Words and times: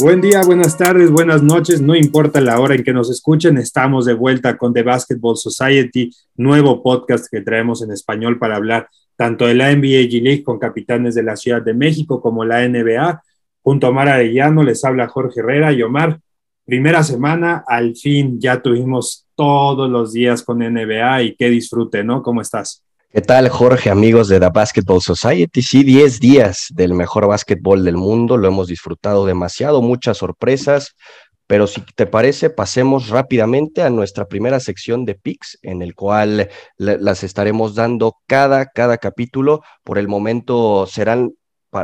Buen 0.00 0.20
día, 0.20 0.42
buenas 0.42 0.78
tardes, 0.78 1.10
buenas 1.10 1.42
noches, 1.42 1.80
no 1.80 1.96
importa 1.96 2.40
la 2.40 2.60
hora 2.60 2.76
en 2.76 2.84
que 2.84 2.92
nos 2.92 3.10
escuchen, 3.10 3.58
estamos 3.58 4.04
de 4.04 4.14
vuelta 4.14 4.56
con 4.56 4.72
The 4.72 4.84
Basketball 4.84 5.36
Society, 5.36 6.12
nuevo 6.36 6.84
podcast 6.84 7.26
que 7.28 7.40
traemos 7.40 7.82
en 7.82 7.90
español 7.90 8.38
para 8.38 8.54
hablar 8.54 8.88
tanto 9.16 9.44
de 9.46 9.54
la 9.54 9.74
NBA 9.74 10.06
G 10.08 10.22
League 10.22 10.44
con 10.44 10.60
capitanes 10.60 11.16
de 11.16 11.24
la 11.24 11.34
Ciudad 11.34 11.62
de 11.62 11.74
México 11.74 12.20
como 12.20 12.44
la 12.44 12.66
NBA. 12.68 13.24
Junto 13.60 13.88
a 13.88 13.90
Omar 13.90 14.08
Arellano 14.08 14.62
les 14.62 14.84
habla 14.84 15.08
Jorge 15.08 15.40
Herrera 15.40 15.72
y 15.72 15.82
Omar, 15.82 16.20
primera 16.64 17.02
semana, 17.02 17.64
al 17.66 17.96
fin 17.96 18.38
ya 18.38 18.62
tuvimos 18.62 19.26
todos 19.34 19.90
los 19.90 20.12
días 20.12 20.44
con 20.44 20.58
NBA 20.58 21.22
y 21.24 21.34
qué 21.34 21.50
disfrute, 21.50 22.04
¿no? 22.04 22.22
¿Cómo 22.22 22.40
estás? 22.40 22.84
¿Qué 23.10 23.22
tal, 23.22 23.48
Jorge, 23.48 23.88
amigos 23.88 24.28
de 24.28 24.38
The 24.38 24.50
Basketball 24.50 25.00
Society? 25.00 25.62
Sí, 25.62 25.82
10 25.82 26.20
días 26.20 26.66
del 26.74 26.92
mejor 26.92 27.26
básquetbol 27.26 27.82
del 27.82 27.96
mundo, 27.96 28.36
lo 28.36 28.48
hemos 28.48 28.68
disfrutado 28.68 29.24
demasiado, 29.24 29.80
muchas 29.80 30.18
sorpresas, 30.18 30.94
pero 31.46 31.66
si 31.66 31.80
te 31.96 32.04
parece, 32.04 32.50
pasemos 32.50 33.08
rápidamente 33.08 33.80
a 33.80 33.88
nuestra 33.88 34.26
primera 34.26 34.60
sección 34.60 35.06
de 35.06 35.14
picks, 35.14 35.58
en 35.62 35.80
el 35.80 35.94
cual 35.94 36.50
las 36.76 37.24
estaremos 37.24 37.74
dando 37.74 38.12
cada, 38.26 38.66
cada 38.66 38.98
capítulo. 38.98 39.62
Por 39.84 39.96
el 39.96 40.06
momento 40.06 40.86
serán 40.86 41.30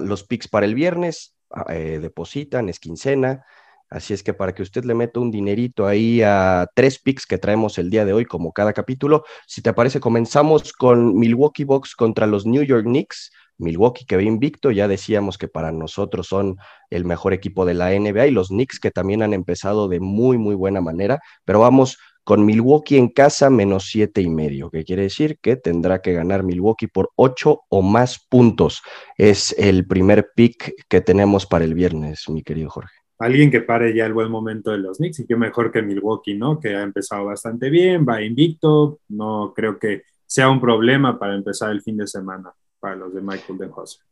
los 0.03 0.25
picks 0.25 0.47
para 0.49 0.67
el 0.67 0.75
viernes, 0.75 1.35
eh, 1.71 2.01
depositan, 2.03 2.69
es 2.69 2.79
quincena, 2.79 3.47
Así 3.95 4.13
es 4.13 4.25
que 4.25 4.35
para 4.35 4.53
que 4.53 4.63
usted 4.65 4.85
le 4.85 4.93
meta 4.93 5.21
un 5.21 5.31
dinerito 5.31 5.87
ahí 5.87 6.21
a 6.21 6.67
tres 6.75 6.99
picks 6.99 7.27
que 7.27 7.39
traemos 7.39 7.79
el 7.79 7.91
día 7.91 8.05
de 8.05 8.13
hoy, 8.13 8.25
como 8.25 8.53
cada 8.53 8.73
capítulo, 8.73 9.23
si 9.47 9.63
te 9.63 9.73
parece, 9.73 10.01
comenzamos 10.01 10.73
con 10.73 11.17
Milwaukee 11.17 11.63
Bucks 11.63 11.95
contra 11.95 12.27
los 12.27 12.45
New 12.45 12.65
York 12.65 12.83
Knicks. 12.83 13.31
Milwaukee 13.57 14.05
que 14.05 14.17
va 14.17 14.23
invicto, 14.23 14.73
ya 14.73 14.89
decíamos 14.89 15.39
que 15.39 15.47
para 15.47 15.71
nosotros 15.71 16.27
son 16.27 16.57
el 16.91 17.05
mejor 17.05 17.35
equipo 17.35 17.65
de 17.65 17.75
la 17.75 17.91
NBA 17.93 18.27
y 18.27 18.31
los 18.33 18.49
Knicks 18.49 18.81
que 18.81 18.91
también 18.91 19.23
han 19.23 19.33
empezado 19.33 19.87
de 19.87 20.01
muy, 20.01 20.39
muy 20.39 20.57
buena 20.57 20.81
manera, 20.81 21.21
pero 21.45 21.61
vamos 21.61 21.97
con 22.25 22.45
Milwaukee 22.45 22.97
en 22.97 23.11
casa 23.11 23.49
menos 23.49 23.85
siete 23.85 24.23
y 24.23 24.29
medio, 24.29 24.71
que 24.71 24.83
quiere 24.83 25.03
decir 25.03 25.39
que 25.41 25.55
tendrá 25.55 26.03
que 26.03 26.15
ganar 26.15 26.43
Milwaukee 26.43 26.89
por 26.89 27.11
ocho 27.15 27.61
o 27.69 27.81
más 27.81 28.19
puntos. 28.29 28.83
Es 29.17 29.55
el 29.57 29.87
primer 29.87 30.31
pick 30.35 30.73
que 30.89 31.01
tenemos 31.01 31.47
para 31.47 31.65
el 31.65 31.75
viernes, 31.75 32.29
mi 32.29 32.43
querido 32.43 32.71
Jorge 32.71 33.04
alguien 33.19 33.51
que 33.51 33.61
pare 33.61 33.95
ya 33.95 34.07
el 34.07 34.13
buen 34.13 34.31
momento 34.31 34.71
de 34.71 34.79
los 34.79 34.99
Knicks 34.99 35.21
y 35.21 35.27
que 35.27 35.37
mejor 35.37 35.71
que 35.71 35.83
Milwaukee, 35.83 36.35
¿no? 36.35 36.59
Que 36.59 36.75
ha 36.75 36.83
empezado 36.83 37.27
bastante 37.27 37.71
bien, 37.71 38.05
va 38.09 38.23
invicto, 38.23 39.01
no 39.09 39.53
creo 39.55 39.79
que 39.79 40.03
sea 40.27 40.49
un 40.49 40.61
problema 40.61 41.19
para 41.19 41.35
empezar 41.35 41.71
el 41.71 41.83
fin 41.83 41.97
de 41.97 42.07
semana 42.07 42.53
para 42.81 42.97
los 42.97 43.15
de 43.15 43.21
Michael 43.21 43.59
Denhauser. 43.59 44.05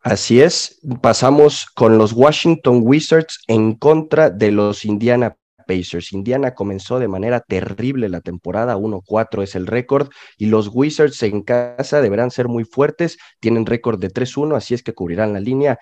Así 0.00 0.40
es, 0.40 0.80
pasamos 1.00 1.66
con 1.66 1.98
los 1.98 2.12
Washington 2.12 2.80
Wizards 2.84 3.40
en 3.48 3.74
contra 3.74 4.30
de 4.30 4.52
los 4.52 4.84
Indiana 4.84 5.36
Pacers. 5.66 6.12
Indiana 6.12 6.54
comenzó 6.54 6.98
de 6.98 7.08
manera 7.08 7.40
terrible 7.40 8.08
la 8.08 8.20
temporada, 8.20 8.76
1-4 8.76 9.42
es 9.42 9.56
el 9.56 9.66
récord, 9.66 10.08
y 10.38 10.46
los 10.46 10.70
Wizards 10.72 11.22
en 11.24 11.42
casa 11.42 12.00
deberán 12.00 12.30
ser 12.30 12.46
muy 12.46 12.64
fuertes, 12.64 13.18
tienen 13.40 13.66
récord 13.66 13.98
de 13.98 14.10
3-1, 14.10 14.56
así 14.56 14.74
es 14.74 14.82
que 14.82 14.94
cubrirán 14.94 15.32
la 15.32 15.40
línea. 15.40 15.78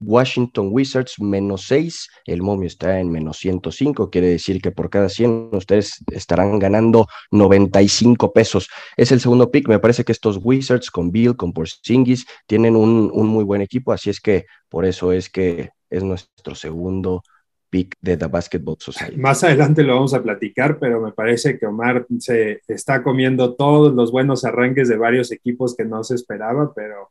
Washington 0.00 0.68
Wizards 0.70 1.20
menos 1.20 1.66
6, 1.66 2.08
el 2.26 2.42
momio 2.42 2.66
está 2.66 3.00
en 3.00 3.10
menos 3.10 3.38
105, 3.38 4.10
quiere 4.10 4.28
decir 4.28 4.60
que 4.60 4.70
por 4.70 4.90
cada 4.90 5.08
100 5.08 5.50
ustedes 5.52 6.04
estarán 6.10 6.58
ganando 6.58 7.06
95 7.30 8.32
pesos. 8.32 8.68
Es 8.96 9.12
el 9.12 9.20
segundo 9.20 9.50
pick, 9.50 9.68
me 9.68 9.78
parece 9.78 10.04
que 10.04 10.12
estos 10.12 10.38
Wizards 10.42 10.90
con 10.90 11.10
Bill, 11.10 11.36
con 11.36 11.52
Porzingis, 11.52 12.26
tienen 12.46 12.76
un, 12.76 13.10
muy 13.26 13.44
buen 13.44 13.62
equipo, 13.62 13.92
así 13.92 14.10
es 14.10 14.20
que 14.20 14.46
por 14.68 14.84
eso 14.84 15.12
es 15.12 15.28
que 15.28 15.70
es 15.90 16.02
nuestro 16.02 16.54
segundo 16.54 17.22
pick 17.70 17.96
de 18.00 18.16
The 18.16 18.26
Basketball 18.26 18.76
Society. 18.78 19.16
Más 19.16 19.42
adelante 19.42 19.82
lo 19.82 19.94
vamos 19.94 20.14
a 20.14 20.22
platicar, 20.22 20.78
pero 20.78 21.00
me 21.00 21.12
parece 21.12 21.58
que 21.58 21.66
Omar 21.66 22.06
se 22.18 22.60
está 22.68 23.02
comiendo 23.02 23.54
todos 23.54 23.94
los 23.94 24.12
buenos 24.12 24.44
arranques 24.44 24.88
de 24.88 24.96
varios 24.96 25.32
equipos 25.32 25.74
que 25.74 25.84
no 25.84 26.04
se 26.04 26.14
esperaba, 26.14 26.72
pero 26.74 27.10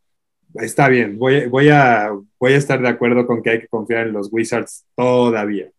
está 0.56 0.88
bien, 0.90 1.18
voy, 1.18 1.70
a, 1.70 2.12
voy 2.40 2.54
a 2.54 2.58
estar 2.58 2.82
de 2.82 2.90
acuerdo 2.90 3.26
con 3.26 3.42
que 3.42 3.52
hay 3.52 3.60
que 3.62 3.68
confiar 3.68 4.08
en 4.08 4.14
los 4.14 4.30
Wizards 4.32 4.86
todavía. 4.96 5.70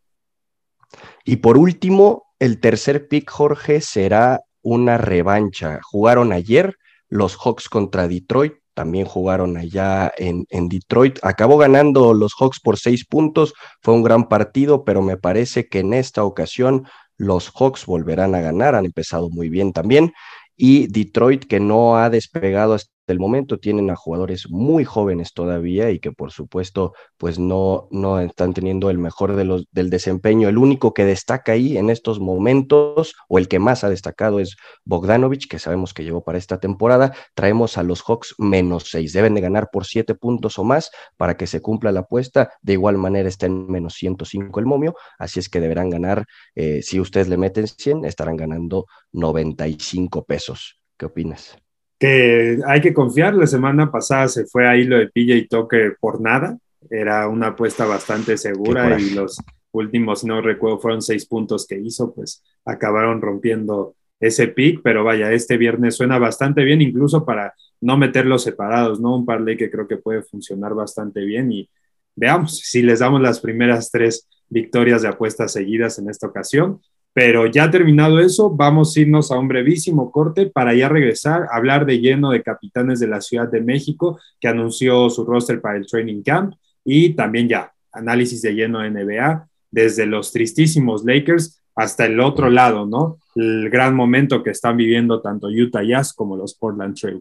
Y 1.24 1.36
por 1.36 1.56
último, 1.56 2.24
el 2.38 2.60
tercer 2.60 3.08
pick, 3.08 3.30
Jorge, 3.30 3.80
será 3.80 4.40
una 4.62 4.98
revancha. 4.98 5.80
Jugaron 5.82 6.32
ayer 6.32 6.76
los 7.08 7.36
Hawks 7.36 7.68
contra 7.68 8.08
Detroit, 8.08 8.54
también 8.74 9.04
jugaron 9.04 9.56
allá 9.56 10.12
en, 10.16 10.46
en, 10.50 10.68
Detroit. 10.68 11.18
Acabó 11.22 11.58
ganando 11.58 12.14
los 12.14 12.32
Hawks 12.38 12.60
por 12.60 12.78
seis 12.78 13.04
puntos, 13.06 13.54
fue 13.80 13.94
un 13.94 14.02
gran 14.02 14.28
partido, 14.28 14.84
pero 14.84 15.02
me 15.02 15.16
parece 15.16 15.68
que 15.68 15.80
en 15.80 15.92
esta 15.92 16.24
ocasión 16.24 16.86
los 17.16 17.50
Hawks 17.50 17.86
volverán 17.86 18.34
a 18.34 18.40
ganar, 18.40 18.74
han 18.74 18.86
empezado 18.86 19.28
muy 19.30 19.48
bien 19.48 19.72
también. 19.72 20.12
Y 20.56 20.86
Detroit, 20.88 21.44
que 21.44 21.60
no 21.60 21.96
ha 21.96 22.10
despegado 22.10 22.74
del 23.06 23.18
momento 23.18 23.58
tienen 23.58 23.90
a 23.90 23.96
jugadores 23.96 24.48
muy 24.50 24.84
jóvenes 24.84 25.32
todavía 25.32 25.90
y 25.90 25.98
que 25.98 26.12
por 26.12 26.30
supuesto 26.30 26.92
pues 27.16 27.38
no, 27.38 27.88
no 27.90 28.20
están 28.20 28.54
teniendo 28.54 28.90
el 28.90 28.98
mejor 28.98 29.36
de 29.36 29.44
los, 29.44 29.66
del 29.72 29.90
desempeño. 29.90 30.48
El 30.48 30.58
único 30.58 30.94
que 30.94 31.04
destaca 31.04 31.52
ahí 31.52 31.76
en 31.76 31.90
estos 31.90 32.20
momentos 32.20 33.14
o 33.28 33.38
el 33.38 33.48
que 33.48 33.58
más 33.58 33.84
ha 33.84 33.88
destacado 33.90 34.40
es 34.40 34.56
Bogdanovich, 34.84 35.48
que 35.48 35.58
sabemos 35.58 35.94
que 35.94 36.04
llegó 36.04 36.22
para 36.22 36.38
esta 36.38 36.58
temporada. 36.60 37.12
Traemos 37.34 37.78
a 37.78 37.82
los 37.82 38.02
Hawks 38.02 38.34
menos 38.38 38.90
seis. 38.90 39.12
Deben 39.12 39.34
de 39.34 39.40
ganar 39.40 39.68
por 39.72 39.84
siete 39.84 40.14
puntos 40.14 40.58
o 40.58 40.64
más 40.64 40.90
para 41.16 41.36
que 41.36 41.46
se 41.46 41.60
cumpla 41.60 41.92
la 41.92 42.00
apuesta. 42.00 42.52
De 42.62 42.74
igual 42.74 42.98
manera 42.98 43.28
está 43.28 43.46
en 43.46 43.66
menos 43.66 43.94
105 43.94 44.60
el 44.60 44.66
momio, 44.66 44.94
así 45.18 45.40
es 45.40 45.48
que 45.48 45.60
deberán 45.60 45.90
ganar, 45.90 46.26
eh, 46.54 46.82
si 46.82 47.00
ustedes 47.00 47.28
le 47.28 47.36
meten 47.36 47.66
100, 47.66 48.04
estarán 48.04 48.36
ganando 48.36 48.86
95 49.12 50.24
pesos. 50.24 50.80
¿Qué 50.96 51.06
opinas? 51.06 51.61
Que 52.02 52.58
hay 52.66 52.80
que 52.80 52.92
confiar. 52.92 53.32
La 53.32 53.46
semana 53.46 53.92
pasada 53.92 54.26
se 54.26 54.44
fue 54.46 54.66
ahí 54.66 54.82
lo 54.82 54.98
de 54.98 55.06
Pilla 55.06 55.36
y 55.36 55.46
Toque 55.46 55.92
por 56.00 56.20
nada. 56.20 56.58
Era 56.90 57.28
una 57.28 57.48
apuesta 57.48 57.86
bastante 57.86 58.36
segura 58.36 58.98
y 58.98 59.10
los 59.10 59.38
últimos, 59.70 60.24
no 60.24 60.40
recuerdo, 60.40 60.80
fueron 60.80 61.00
seis 61.00 61.26
puntos 61.26 61.64
que 61.64 61.78
hizo, 61.78 62.12
pues 62.12 62.42
acabaron 62.64 63.22
rompiendo 63.22 63.94
ese 64.18 64.48
pick, 64.48 64.80
pero 64.82 65.04
vaya, 65.04 65.30
este 65.30 65.56
viernes 65.56 65.94
suena 65.94 66.18
bastante 66.18 66.64
bien, 66.64 66.82
incluso 66.82 67.24
para 67.24 67.54
no 67.80 67.96
meterlos 67.96 68.42
separados, 68.42 69.00
¿no? 69.00 69.14
Un 69.14 69.24
parlay 69.24 69.56
que 69.56 69.70
creo 69.70 69.86
que 69.86 69.96
puede 69.96 70.22
funcionar 70.22 70.74
bastante 70.74 71.20
bien 71.20 71.52
y 71.52 71.70
veamos 72.16 72.58
si 72.58 72.82
les 72.82 72.98
damos 72.98 73.20
las 73.20 73.38
primeras 73.38 73.92
tres 73.92 74.28
victorias 74.48 75.02
de 75.02 75.08
apuestas 75.08 75.52
seguidas 75.52 76.00
en 76.00 76.10
esta 76.10 76.26
ocasión. 76.26 76.80
Pero 77.14 77.46
ya 77.46 77.70
terminado 77.70 78.20
eso, 78.20 78.50
vamos 78.50 78.96
a 78.96 79.00
irnos 79.00 79.30
a 79.30 79.38
un 79.38 79.48
brevísimo 79.48 80.10
corte 80.10 80.46
para 80.46 80.74
ya 80.74 80.88
regresar 80.88 81.46
a 81.50 81.56
hablar 81.56 81.84
de 81.84 82.00
lleno 82.00 82.30
de 82.30 82.42
capitanes 82.42 83.00
de 83.00 83.08
la 83.08 83.20
Ciudad 83.20 83.50
de 83.50 83.60
México 83.60 84.18
que 84.40 84.48
anunció 84.48 85.10
su 85.10 85.24
roster 85.24 85.60
para 85.60 85.76
el 85.76 85.86
training 85.86 86.22
camp 86.22 86.54
y 86.84 87.10
también 87.10 87.48
ya 87.48 87.72
análisis 87.92 88.40
de 88.40 88.54
lleno 88.54 88.80
de 88.80 88.90
NBA 88.90 89.46
desde 89.70 90.06
los 90.06 90.32
tristísimos 90.32 91.04
Lakers 91.04 91.62
hasta 91.74 92.06
el 92.06 92.20
otro 92.20 92.50
lado, 92.50 92.86
¿no? 92.86 93.18
El 93.34 93.70
gran 93.70 93.94
momento 93.94 94.42
que 94.42 94.50
están 94.50 94.76
viviendo 94.76 95.20
tanto 95.20 95.48
Utah 95.48 95.82
Jazz 95.82 96.12
como 96.12 96.36
los 96.36 96.54
Portland 96.54 96.94
Trail 96.94 97.20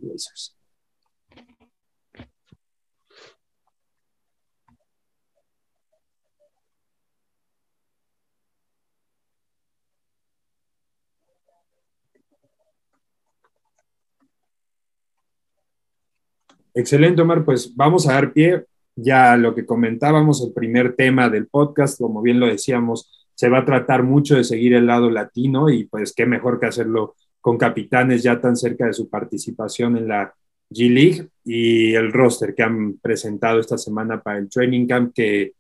Excelente, 16.74 17.22
Omar. 17.22 17.44
Pues 17.44 17.76
vamos 17.76 18.08
a 18.08 18.14
dar 18.14 18.34
pie 18.34 18.66
ya 18.96 19.34
a 19.34 19.38
lo 19.38 19.56
que 19.56 19.66
comentábamos, 19.66 20.44
el 20.44 20.54
primer 20.54 20.96
tema 20.96 21.30
del 21.30 21.48
podcast, 21.48 22.00
como 22.00 22.22
bien 22.22 22.40
lo 22.40 22.48
decíamos, 22.48 23.30
se 23.36 23.50
va 23.50 23.60
a 23.60 23.66
tratar 23.66 24.04
mucho 24.04 24.36
de 24.36 24.44
seguir 24.44 24.74
el 24.74 24.86
lado 24.86 25.10
latino 25.10 25.70
y 25.70 25.86
pues 25.86 26.14
qué 26.14 26.26
mejor 26.26 26.60
que 26.60 26.68
hacerlo 26.68 27.16
con 27.40 27.58
capitanes 27.58 28.22
ya 28.22 28.40
tan 28.40 28.56
cerca 28.56 28.86
de 28.86 28.94
su 28.94 29.10
participación 29.10 29.98
en 29.98 30.08
la 30.08 30.34
G 30.70 30.90
League 30.90 31.28
y 31.44 31.96
el 31.96 32.12
roster 32.14 32.54
que 32.54 32.64
han 32.64 32.98
presentado 33.00 33.60
esta 33.60 33.78
semana 33.78 34.22
para 34.22 34.38
el 34.38 34.50
training 34.50 34.86
camp 34.86 35.14
que 35.14 35.54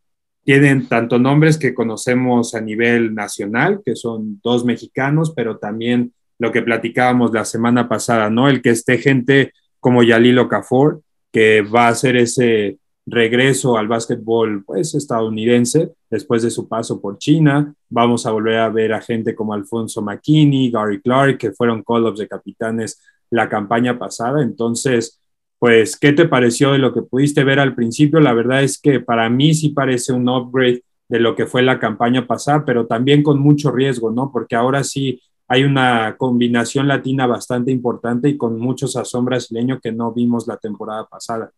tienen 0.43 0.87
tanto 0.87 1.19
nombres 1.19 1.57
que 1.57 1.73
conocemos 1.73 2.55
a 2.55 2.61
nivel 2.61 3.13
nacional, 3.13 3.81
que 3.83 3.95
son 3.95 4.39
dos 4.43 4.63
mexicanos, 4.65 5.33
pero 5.35 5.57
también 5.57 6.13
lo 6.39 6.51
que 6.51 6.61
platicábamos 6.61 7.31
la 7.31 7.45
semana 7.45 7.87
pasada, 7.87 8.29
¿no? 8.29 8.49
El 8.49 8.61
que 8.61 8.71
esté 8.71 8.97
gente 8.97 9.53
como 9.81 10.03
Yalil 10.03 10.39
Okafor, 10.39 11.01
que 11.33 11.61
va 11.61 11.87
a 11.87 11.89
hacer 11.89 12.15
ese 12.15 12.77
regreso 13.05 13.77
al 13.77 13.87
básquetbol 13.87 14.63
pues, 14.63 14.95
estadounidense 14.95 15.91
después 16.09 16.43
de 16.43 16.51
su 16.51 16.67
paso 16.69 17.01
por 17.01 17.17
China. 17.17 17.73
Vamos 17.89 18.25
a 18.25 18.31
volver 18.31 18.59
a 18.59 18.69
ver 18.69 18.93
a 18.93 19.01
gente 19.01 19.35
como 19.35 19.53
Alfonso 19.53 20.01
McKinney, 20.01 20.71
Gary 20.71 21.01
Clark, 21.01 21.37
que 21.37 21.51
fueron 21.51 21.83
call-ups 21.83 22.19
de 22.19 22.27
capitanes 22.27 23.01
la 23.29 23.49
campaña 23.49 23.97
pasada. 23.97 24.41
Entonces, 24.41 25.19
pues, 25.57 25.97
¿qué 25.97 26.13
te 26.13 26.27
pareció 26.27 26.71
de 26.71 26.77
lo 26.77 26.93
que 26.93 27.01
pudiste 27.01 27.43
ver 27.43 27.59
al 27.59 27.75
principio? 27.75 28.19
La 28.19 28.33
verdad 28.33 28.63
es 28.63 28.79
que 28.79 28.99
para 28.99 29.29
mí 29.29 29.53
sí 29.53 29.69
parece 29.69 30.13
un 30.13 30.29
upgrade 30.29 30.83
de 31.09 31.19
lo 31.19 31.35
que 31.35 31.45
fue 31.45 31.61
la 31.61 31.79
campaña 31.79 32.25
pasada, 32.25 32.63
pero 32.65 32.87
también 32.87 33.21
con 33.21 33.39
mucho 33.39 33.71
riesgo, 33.71 34.11
¿no? 34.11 34.31
Porque 34.31 34.55
ahora 34.55 34.83
sí 34.83 35.21
hay 35.51 35.65
una 35.65 36.15
combinación 36.15 36.87
latina 36.87 37.27
bastante 37.27 37.71
importante 37.71 38.29
y 38.29 38.37
con 38.37 38.57
muchos 38.57 38.93
sazón 38.93 39.25
brasileño 39.25 39.81
que 39.81 39.91
no 39.91 40.13
vimos 40.13 40.47
la 40.47 40.55
temporada 40.55 41.05
pasada. 41.07 41.51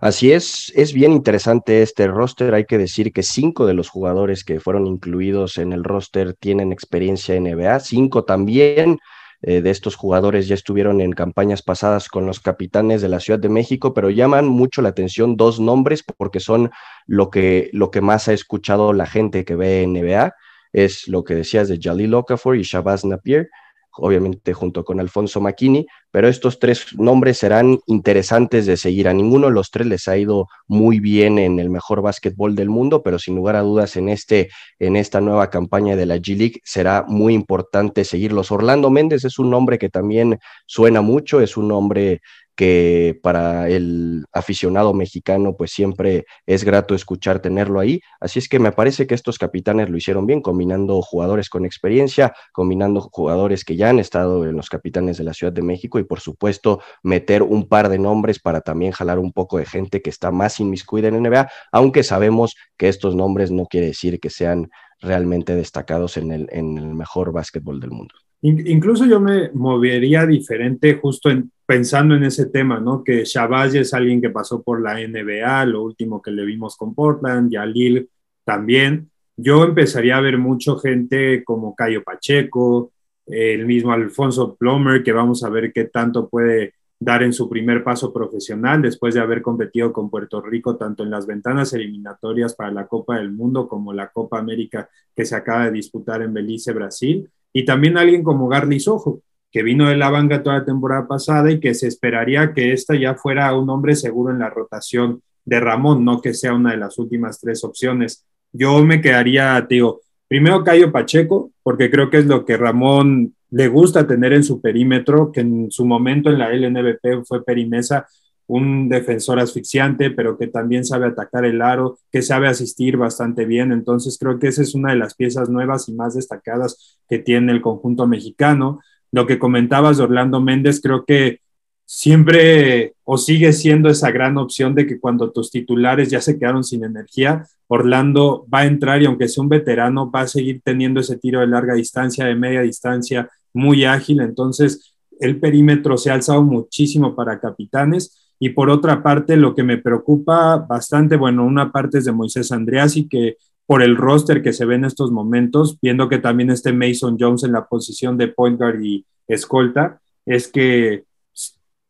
Así 0.00 0.32
es, 0.32 0.72
es 0.74 0.94
bien 0.94 1.12
interesante 1.12 1.82
este 1.82 2.06
roster. 2.06 2.54
Hay 2.54 2.64
que 2.64 2.78
decir 2.78 3.12
que 3.12 3.22
cinco 3.22 3.66
de 3.66 3.74
los 3.74 3.90
jugadores 3.90 4.44
que 4.44 4.60
fueron 4.60 4.86
incluidos 4.86 5.58
en 5.58 5.74
el 5.74 5.84
roster 5.84 6.32
tienen 6.32 6.72
experiencia 6.72 7.34
en 7.34 7.44
NBA, 7.44 7.80
cinco 7.80 8.24
también 8.24 8.98
eh, 9.42 9.60
de 9.60 9.68
estos 9.68 9.94
jugadores 9.94 10.48
ya 10.48 10.54
estuvieron 10.54 11.02
en 11.02 11.12
campañas 11.12 11.60
pasadas 11.60 12.08
con 12.08 12.24
los 12.24 12.40
capitanes 12.40 13.02
de 13.02 13.10
la 13.10 13.20
Ciudad 13.20 13.38
de 13.38 13.50
México, 13.50 13.92
pero 13.92 14.08
llaman 14.08 14.46
mucho 14.46 14.80
la 14.80 14.88
atención 14.88 15.36
dos 15.36 15.60
nombres 15.60 16.02
porque 16.02 16.40
son 16.40 16.70
lo 17.04 17.28
que, 17.28 17.68
lo 17.74 17.90
que 17.90 18.00
más 18.00 18.28
ha 18.28 18.32
escuchado 18.32 18.94
la 18.94 19.04
gente 19.04 19.44
que 19.44 19.54
ve 19.54 19.86
NBA. 19.86 20.32
Es 20.74 21.08
lo 21.08 21.24
que 21.24 21.34
decías 21.34 21.68
de 21.68 21.78
Jalil 21.80 22.12
Okafor 22.12 22.58
y 22.58 22.62
Shabazz 22.62 23.06
Napier 23.06 23.48
obviamente 23.96 24.52
junto 24.52 24.84
con 24.84 25.00
Alfonso 25.00 25.40
Macchini, 25.40 25.86
pero 26.10 26.28
estos 26.28 26.58
tres 26.58 26.86
nombres 26.98 27.38
serán 27.38 27.78
interesantes 27.86 28.66
de 28.66 28.76
seguir. 28.76 29.08
A 29.08 29.12
ninguno 29.12 29.46
de 29.46 29.52
los 29.52 29.70
tres 29.70 29.86
les 29.86 30.08
ha 30.08 30.16
ido 30.16 30.48
muy 30.66 31.00
bien 31.00 31.38
en 31.38 31.58
el 31.60 31.70
mejor 31.70 32.02
básquetbol 32.02 32.56
del 32.56 32.68
mundo, 32.68 33.02
pero 33.02 33.18
sin 33.18 33.36
lugar 33.36 33.56
a 33.56 33.60
dudas 33.60 33.96
en, 33.96 34.08
este, 34.08 34.50
en 34.78 34.96
esta 34.96 35.20
nueva 35.20 35.50
campaña 35.50 35.96
de 35.96 36.06
la 36.06 36.16
G 36.16 36.36
League 36.36 36.60
será 36.64 37.04
muy 37.06 37.34
importante 37.34 38.04
seguirlos. 38.04 38.50
Orlando 38.50 38.90
Méndez 38.90 39.24
es 39.24 39.38
un 39.38 39.50
nombre 39.50 39.78
que 39.78 39.90
también 39.90 40.38
suena 40.66 41.00
mucho, 41.00 41.40
es 41.40 41.56
un 41.56 41.68
nombre 41.68 42.20
que 42.56 43.18
para 43.22 43.68
el 43.68 44.24
aficionado 44.32 44.94
mexicano 44.94 45.56
pues 45.56 45.72
siempre 45.72 46.26
es 46.46 46.64
grato 46.64 46.94
escuchar 46.94 47.40
tenerlo 47.40 47.80
ahí. 47.80 48.00
Así 48.20 48.38
es 48.38 48.48
que 48.48 48.58
me 48.58 48.72
parece 48.72 49.06
que 49.06 49.14
estos 49.14 49.38
capitanes 49.38 49.90
lo 49.90 49.96
hicieron 49.96 50.26
bien, 50.26 50.40
combinando 50.40 51.00
jugadores 51.02 51.48
con 51.50 51.64
experiencia, 51.64 52.34
combinando 52.52 53.00
jugadores 53.00 53.64
que 53.64 53.76
ya 53.76 53.90
han 53.90 53.98
estado 53.98 54.44
en 54.44 54.56
los 54.56 54.68
capitanes 54.68 55.18
de 55.18 55.24
la 55.24 55.34
Ciudad 55.34 55.52
de 55.52 55.62
México 55.62 55.98
y 55.98 56.04
por 56.04 56.20
supuesto 56.20 56.80
meter 57.02 57.42
un 57.42 57.68
par 57.68 57.88
de 57.88 57.98
nombres 57.98 58.38
para 58.38 58.60
también 58.60 58.92
jalar 58.92 59.18
un 59.18 59.32
poco 59.32 59.58
de 59.58 59.66
gente 59.66 60.02
que 60.02 60.10
está 60.10 60.30
más 60.30 60.60
inmiscuida 60.60 61.08
en 61.08 61.22
NBA, 61.22 61.48
aunque 61.72 62.02
sabemos 62.02 62.56
que 62.76 62.88
estos 62.88 63.14
nombres 63.14 63.50
no 63.50 63.66
quiere 63.66 63.88
decir 63.88 64.20
que 64.20 64.30
sean 64.30 64.70
realmente 65.00 65.54
destacados 65.54 66.16
en 66.16 66.32
el, 66.32 66.48
en 66.50 66.78
el 66.78 66.94
mejor 66.94 67.32
básquetbol 67.32 67.80
del 67.80 67.90
mundo. 67.90 68.14
Incluso 68.46 69.06
yo 69.06 69.20
me 69.20 69.50
movería 69.54 70.26
diferente 70.26 70.96
justo 70.96 71.30
en, 71.30 71.50
pensando 71.64 72.14
en 72.14 72.24
ese 72.24 72.44
tema, 72.44 72.78
¿no? 72.78 73.02
Que 73.02 73.24
Shabazz 73.24 73.74
es 73.74 73.94
alguien 73.94 74.20
que 74.20 74.28
pasó 74.28 74.62
por 74.62 74.82
la 74.82 75.00
NBA, 75.00 75.64
lo 75.64 75.82
último 75.82 76.20
que 76.20 76.30
le 76.30 76.44
vimos 76.44 76.76
con 76.76 76.94
Portland, 76.94 77.50
Yalil 77.50 78.06
también. 78.44 79.10
Yo 79.34 79.64
empezaría 79.64 80.18
a 80.18 80.20
ver 80.20 80.36
mucho 80.36 80.76
gente 80.76 81.42
como 81.42 81.74
Cayo 81.74 82.04
Pacheco, 82.04 82.92
el 83.24 83.64
mismo 83.64 83.92
Alfonso 83.92 84.56
Plomer, 84.56 85.02
que 85.02 85.12
vamos 85.12 85.42
a 85.42 85.48
ver 85.48 85.72
qué 85.72 85.84
tanto 85.84 86.28
puede 86.28 86.74
dar 87.00 87.22
en 87.22 87.32
su 87.32 87.48
primer 87.48 87.82
paso 87.82 88.12
profesional 88.12 88.82
después 88.82 89.14
de 89.14 89.20
haber 89.22 89.40
competido 89.40 89.90
con 89.90 90.10
Puerto 90.10 90.42
Rico 90.42 90.76
tanto 90.76 91.02
en 91.02 91.10
las 91.10 91.26
ventanas 91.26 91.72
eliminatorias 91.72 92.54
para 92.54 92.70
la 92.70 92.86
Copa 92.88 93.16
del 93.16 93.32
Mundo 93.32 93.66
como 93.66 93.94
la 93.94 94.08
Copa 94.08 94.38
América 94.38 94.90
que 95.16 95.24
se 95.24 95.34
acaba 95.34 95.64
de 95.64 95.72
disputar 95.72 96.20
en 96.20 96.34
Belice, 96.34 96.74
Brasil 96.74 97.30
y 97.54 97.64
también 97.64 97.96
alguien 97.96 98.22
como 98.22 98.48
Garly 98.48 98.80
Sojo, 98.80 99.20
que 99.50 99.62
vino 99.62 99.88
de 99.88 99.96
la 99.96 100.10
banca 100.10 100.42
toda 100.42 100.58
la 100.58 100.64
temporada 100.64 101.06
pasada 101.06 101.50
y 101.50 101.60
que 101.60 101.72
se 101.74 101.86
esperaría 101.86 102.52
que 102.52 102.72
esta 102.72 102.96
ya 102.96 103.14
fuera 103.14 103.56
un 103.56 103.70
hombre 103.70 103.94
seguro 103.94 104.32
en 104.32 104.40
la 104.40 104.50
rotación 104.50 105.22
de 105.44 105.60
Ramón, 105.60 106.04
no 106.04 106.20
que 106.20 106.34
sea 106.34 106.52
una 106.52 106.72
de 106.72 106.78
las 106.78 106.98
últimas 106.98 107.38
tres 107.38 107.62
opciones. 107.62 108.26
Yo 108.52 108.84
me 108.84 109.00
quedaría, 109.00 109.64
digo, 109.68 110.00
primero 110.26 110.64
Cayo 110.64 110.90
Pacheco, 110.90 111.52
porque 111.62 111.88
creo 111.88 112.10
que 112.10 112.18
es 112.18 112.26
lo 112.26 112.44
que 112.44 112.56
Ramón 112.56 113.34
le 113.50 113.68
gusta 113.68 114.04
tener 114.04 114.32
en 114.32 114.42
su 114.42 114.60
perímetro, 114.60 115.30
que 115.30 115.42
en 115.42 115.70
su 115.70 115.86
momento 115.86 116.30
en 116.30 116.38
la 116.40 116.52
LNBP 116.52 117.24
fue 117.24 117.44
Perimesa, 117.44 118.08
un 118.46 118.88
defensor 118.88 119.40
asfixiante, 119.40 120.10
pero 120.10 120.36
que 120.36 120.46
también 120.46 120.84
sabe 120.84 121.06
atacar 121.06 121.44
el 121.44 121.62
aro, 121.62 121.98
que 122.12 122.22
sabe 122.22 122.48
asistir 122.48 122.96
bastante 122.96 123.46
bien. 123.46 123.72
Entonces 123.72 124.18
creo 124.18 124.38
que 124.38 124.48
esa 124.48 124.62
es 124.62 124.74
una 124.74 124.90
de 124.90 124.98
las 124.98 125.14
piezas 125.14 125.48
nuevas 125.48 125.88
y 125.88 125.94
más 125.94 126.14
destacadas 126.14 126.98
que 127.08 127.18
tiene 127.18 127.52
el 127.52 127.62
conjunto 127.62 128.06
mexicano. 128.06 128.80
Lo 129.12 129.26
que 129.26 129.38
comentabas 129.38 129.96
de 129.96 130.04
Orlando 130.04 130.40
Méndez, 130.40 130.80
creo 130.82 131.04
que 131.04 131.40
siempre 131.86 132.94
o 133.04 133.18
sigue 133.18 133.52
siendo 133.52 133.88
esa 133.88 134.10
gran 134.10 134.36
opción 134.38 134.74
de 134.74 134.86
que 134.86 134.98
cuando 134.98 135.30
tus 135.30 135.50
titulares 135.50 136.10
ya 136.10 136.20
se 136.20 136.38
quedaron 136.38 136.64
sin 136.64 136.84
energía, 136.84 137.46
Orlando 137.66 138.46
va 138.52 138.60
a 138.60 138.66
entrar 138.66 139.02
y 139.02 139.06
aunque 139.06 139.28
sea 139.28 139.42
un 139.42 139.48
veterano, 139.48 140.10
va 140.10 140.22
a 140.22 140.28
seguir 140.28 140.60
teniendo 140.62 141.00
ese 141.00 141.16
tiro 141.18 141.40
de 141.40 141.46
larga 141.46 141.74
distancia, 141.74 142.26
de 142.26 142.34
media 142.34 142.62
distancia, 142.62 143.30
muy 143.52 143.84
ágil. 143.84 144.20
Entonces, 144.20 144.94
el 145.20 145.38
perímetro 145.38 145.96
se 145.96 146.10
ha 146.10 146.14
alzado 146.14 146.42
muchísimo 146.42 147.14
para 147.14 147.40
capitanes 147.40 148.23
y 148.38 148.50
por 148.50 148.70
otra 148.70 149.02
parte, 149.02 149.36
lo 149.36 149.54
que 149.54 149.62
me 149.62 149.78
preocupa 149.78 150.56
bastante, 150.56 151.16
bueno, 151.16 151.44
una 151.44 151.70
parte 151.72 151.98
es 151.98 152.04
de 152.04 152.12
Moisés 152.12 152.52
Andreas 152.52 152.96
y 152.96 153.08
que 153.08 153.36
por 153.66 153.82
el 153.82 153.96
roster 153.96 154.42
que 154.42 154.52
se 154.52 154.66
ve 154.66 154.74
en 154.74 154.84
estos 154.84 155.10
momentos, 155.10 155.78
viendo 155.80 156.08
que 156.08 156.18
también 156.18 156.50
esté 156.50 156.72
Mason 156.72 157.16
Jones 157.18 157.44
en 157.44 157.52
la 157.52 157.66
posición 157.66 158.18
de 158.18 158.28
point 158.28 158.58
guard 158.58 158.82
y 158.82 159.06
escolta, 159.26 160.00
es 160.26 160.48
que 160.48 161.04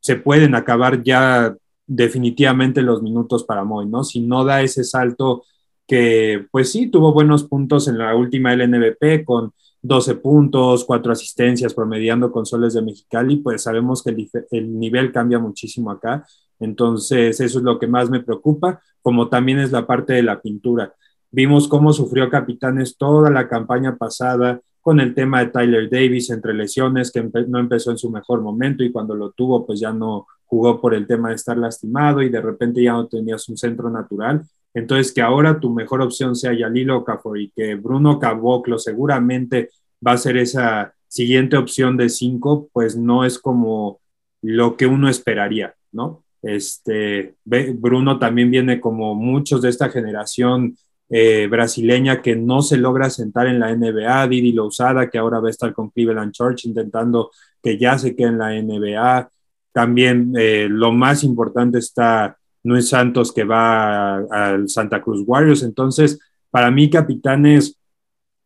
se 0.00 0.17
pueden 0.17 0.55
acabar 0.55 1.02
ya 1.02 1.56
definitivamente 1.87 2.82
los 2.82 3.02
minutos 3.02 3.44
para 3.44 3.64
Moy, 3.64 3.87
¿no? 3.87 4.05
Si 4.05 4.20
no 4.20 4.44
da 4.44 4.62
ese 4.62 4.85
salto 4.85 5.44
que, 5.87 6.47
pues 6.50 6.70
sí, 6.70 6.87
tuvo 6.87 7.12
buenos 7.12 7.44
puntos 7.44 7.88
en 7.88 7.99
la 7.99 8.14
última 8.14 8.55
LNBP 8.55 9.25
con 9.25 9.52
12 9.84 10.14
puntos, 10.14 10.82
4 10.86 11.12
asistencias, 11.12 11.75
promediando 11.75 12.32
con 12.32 12.46
soles 12.46 12.72
de 12.72 12.81
Mexicali, 12.81 13.36
pues 13.36 13.64
sabemos 13.64 14.02
que 14.02 14.16
el, 14.50 14.78
nivel 14.78 15.12
cambia 15.12 15.38
muchísimo 15.38 15.90
acá. 15.90 16.26
Entonces, 16.58 17.38
eso 17.38 17.58
es 17.58 17.64
lo 17.64 17.78
que 17.78 17.86
más 17.86 18.08
me 18.08 18.20
preocupa, 18.20 18.81
como 19.02 19.28
también 19.28 19.58
es 19.58 19.72
la 19.72 19.86
parte 19.86 20.14
de 20.14 20.22
la 20.22 20.40
pintura. 20.40 20.94
Vimos 21.31 21.69
cómo 21.69 21.92
sufrió 21.92 22.31
Capitanes 22.31 22.96
toda 22.96 23.31
la 23.31 23.46
campaña 23.46 23.96
pasada 23.96 24.58
con 24.81 25.00
el 25.00 25.14
tema 25.14 25.40
de 25.40 25.50
Tyler 25.50 25.90
Davis 25.90 26.30
entre 26.30 26.54
lesiones, 26.54 27.12
que 27.12 27.22
no 27.46 27.58
empezó 27.58 27.90
en 27.90 27.98
su 27.98 28.10
mejor 28.10 28.40
momento 28.40 28.82
y 28.85 28.90
cuando 28.90 29.14
lo 29.14 29.32
tuvo, 29.32 29.66
pues 29.66 29.80
ya 29.80 29.92
no 29.92 30.26
jugó 30.47 30.80
por 30.80 30.94
el 30.94 31.06
tema 31.06 31.28
de 31.28 31.35
estar 31.35 31.59
lastimado 31.59 32.23
y 32.23 32.30
de 32.30 32.40
repente 32.40 32.82
ya 32.82 32.92
no 32.92 33.06
tenías 33.06 33.47
un 33.50 33.59
centro 33.59 33.90
natural. 33.90 34.47
Entonces, 34.75 35.12
que 35.12 35.23
ahora 35.23 35.61
tu 35.61 35.71
mejor 35.71 36.02
opción 36.02 36.35
sea 36.35 36.52
Yalilo 36.52 36.99
Okafor 36.99 37.38
y 37.38 37.50
que 37.50 37.76
Bruno 37.76 38.19
Caboclo 38.19 38.78
seguramente 38.78 39.71
va 40.07 40.12
a 40.12 40.19
ser 40.19 40.37
esa 40.37 40.93
siguiente 41.07 41.57
opción 41.57 41.97
de 41.97 42.09
cinco, 42.09 42.69
pues 42.73 42.97
no 42.97 43.25
es 43.25 43.38
como 43.38 44.00
lo 44.43 44.76
que 44.76 44.87
uno 44.87 45.09
esperaría, 45.09 45.75
¿no? 45.93 46.25
Este, 46.43 47.37
Bruno 47.45 48.19
también 48.19 48.50
viene 48.50 48.81
como 48.81 49.14
muchos 49.14 49.62
de 49.62 49.71
esta 49.71 49.88
generación 49.88 50.76
eh, 51.09 51.47
brasileña 51.47 52.21
que 52.21 52.35
no 52.35 52.61
se 52.61 52.76
logra 52.76 53.09
sentar 53.09 53.47
en 53.47 53.61
la 53.61 53.75
NBA, 53.75 54.26
Didi 54.28 54.52
Lousada, 54.52 55.09
que 55.09 55.19
ahora 55.19 55.38
va 55.38 55.49
a 55.49 55.50
estar 55.50 55.73
con 55.73 55.90
Cleveland 55.90 56.33
Church 56.33 56.66
intentando 56.66 57.31
que 57.62 57.78
ya 57.78 57.97
se 57.97 58.16
quede 58.16 58.28
en 58.28 58.38
la 58.38 58.50
NBA. 58.50 59.31
También 59.73 60.33
eh, 60.37 60.66
lo 60.69 60.93
más 60.93 61.25
importante 61.25 61.78
está 61.78 62.37
no 62.64 62.76
es 62.76 62.88
Santos 62.88 63.33
que 63.33 63.44
va 63.44 64.16
al 64.16 64.68
Santa 64.68 65.00
Cruz 65.00 65.23
Warriors. 65.26 65.62
Entonces, 65.62 66.18
para 66.50 66.71
mí, 66.71 66.90
Capitanes 66.90 67.78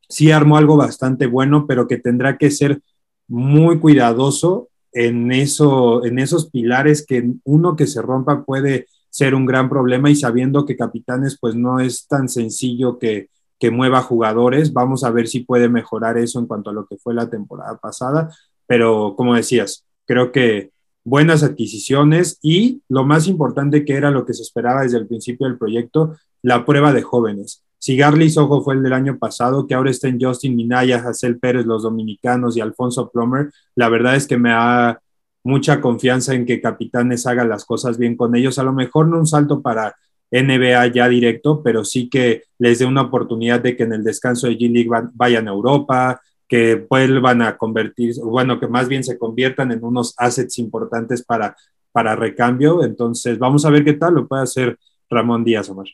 sí 0.08 0.30
armó 0.30 0.56
algo 0.56 0.76
bastante 0.76 1.26
bueno, 1.26 1.66
pero 1.66 1.86
que 1.86 1.98
tendrá 1.98 2.36
que 2.36 2.50
ser 2.50 2.82
muy 3.28 3.78
cuidadoso 3.78 4.68
en, 4.92 5.32
eso, 5.32 6.04
en 6.04 6.18
esos 6.18 6.50
pilares 6.50 7.04
que 7.06 7.30
uno 7.44 7.76
que 7.76 7.86
se 7.86 8.02
rompa 8.02 8.44
puede 8.44 8.86
ser 9.10 9.34
un 9.34 9.46
gran 9.46 9.68
problema 9.68 10.10
y 10.10 10.16
sabiendo 10.16 10.64
que 10.64 10.76
Capitanes 10.76 11.38
pues 11.40 11.54
no 11.54 11.80
es 11.80 12.06
tan 12.06 12.28
sencillo 12.28 12.98
que, 12.98 13.28
que 13.58 13.70
mueva 13.70 14.02
jugadores, 14.02 14.72
vamos 14.72 15.04
a 15.04 15.10
ver 15.10 15.28
si 15.28 15.40
puede 15.40 15.68
mejorar 15.68 16.18
eso 16.18 16.38
en 16.38 16.46
cuanto 16.46 16.70
a 16.70 16.72
lo 16.72 16.86
que 16.86 16.96
fue 16.96 17.14
la 17.14 17.28
temporada 17.28 17.76
pasada, 17.78 18.30
pero 18.66 19.14
como 19.16 19.34
decías, 19.34 19.84
creo 20.06 20.32
que 20.32 20.70
buenas 21.08 21.42
adquisiciones 21.42 22.38
y 22.42 22.82
lo 22.88 23.04
más 23.04 23.26
importante 23.28 23.84
que 23.84 23.94
era 23.94 24.10
lo 24.10 24.26
que 24.26 24.34
se 24.34 24.42
esperaba 24.42 24.82
desde 24.82 24.98
el 24.98 25.06
principio 25.06 25.46
del 25.46 25.58
proyecto, 25.58 26.16
la 26.42 26.64
prueba 26.64 26.92
de 26.92 27.02
jóvenes. 27.02 27.64
Si 27.78 27.96
Garly 27.96 28.28
Sojo 28.28 28.62
fue 28.62 28.74
el 28.74 28.82
del 28.82 28.92
año 28.92 29.18
pasado, 29.18 29.66
que 29.66 29.74
ahora 29.74 29.90
está 29.90 30.08
en 30.08 30.20
Justin 30.20 30.56
Minaya, 30.56 30.98
Hazel 30.98 31.38
Pérez, 31.38 31.64
los 31.64 31.84
dominicanos 31.84 32.56
y 32.56 32.60
Alfonso 32.60 33.10
Plomer, 33.10 33.50
la 33.74 33.88
verdad 33.88 34.16
es 34.16 34.26
que 34.26 34.36
me 34.36 34.50
da 34.50 35.00
mucha 35.44 35.80
confianza 35.80 36.34
en 36.34 36.44
que 36.44 36.60
Capitanes 36.60 37.26
haga 37.26 37.44
las 37.44 37.64
cosas 37.64 37.96
bien 37.96 38.16
con 38.16 38.36
ellos. 38.36 38.58
A 38.58 38.64
lo 38.64 38.72
mejor 38.72 39.06
no 39.06 39.18
un 39.18 39.26
salto 39.26 39.62
para 39.62 39.94
NBA 40.30 40.88
ya 40.88 41.08
directo, 41.08 41.62
pero 41.62 41.84
sí 41.84 42.10
que 42.10 42.42
les 42.58 42.80
dé 42.80 42.84
una 42.84 43.02
oportunidad 43.02 43.60
de 43.60 43.76
que 43.76 43.84
en 43.84 43.94
el 43.94 44.04
descanso 44.04 44.46
de 44.46 44.58
G-League 44.58 45.10
vayan 45.14 45.48
a 45.48 45.52
Europa, 45.52 46.20
que 46.48 46.86
vuelvan 46.88 47.42
a 47.42 47.56
convertir, 47.56 48.14
bueno, 48.22 48.58
que 48.58 48.66
más 48.66 48.88
bien 48.88 49.04
se 49.04 49.18
conviertan 49.18 49.70
en 49.70 49.84
unos 49.84 50.14
assets 50.16 50.58
importantes 50.58 51.22
para, 51.22 51.56
para 51.92 52.16
recambio. 52.16 52.82
Entonces, 52.82 53.38
vamos 53.38 53.64
a 53.64 53.70
ver 53.70 53.84
qué 53.84 53.92
tal 53.92 54.14
lo 54.14 54.26
puede 54.26 54.42
hacer 54.42 54.78
Ramón 55.10 55.44
Díaz, 55.44 55.68
Omar. 55.68 55.86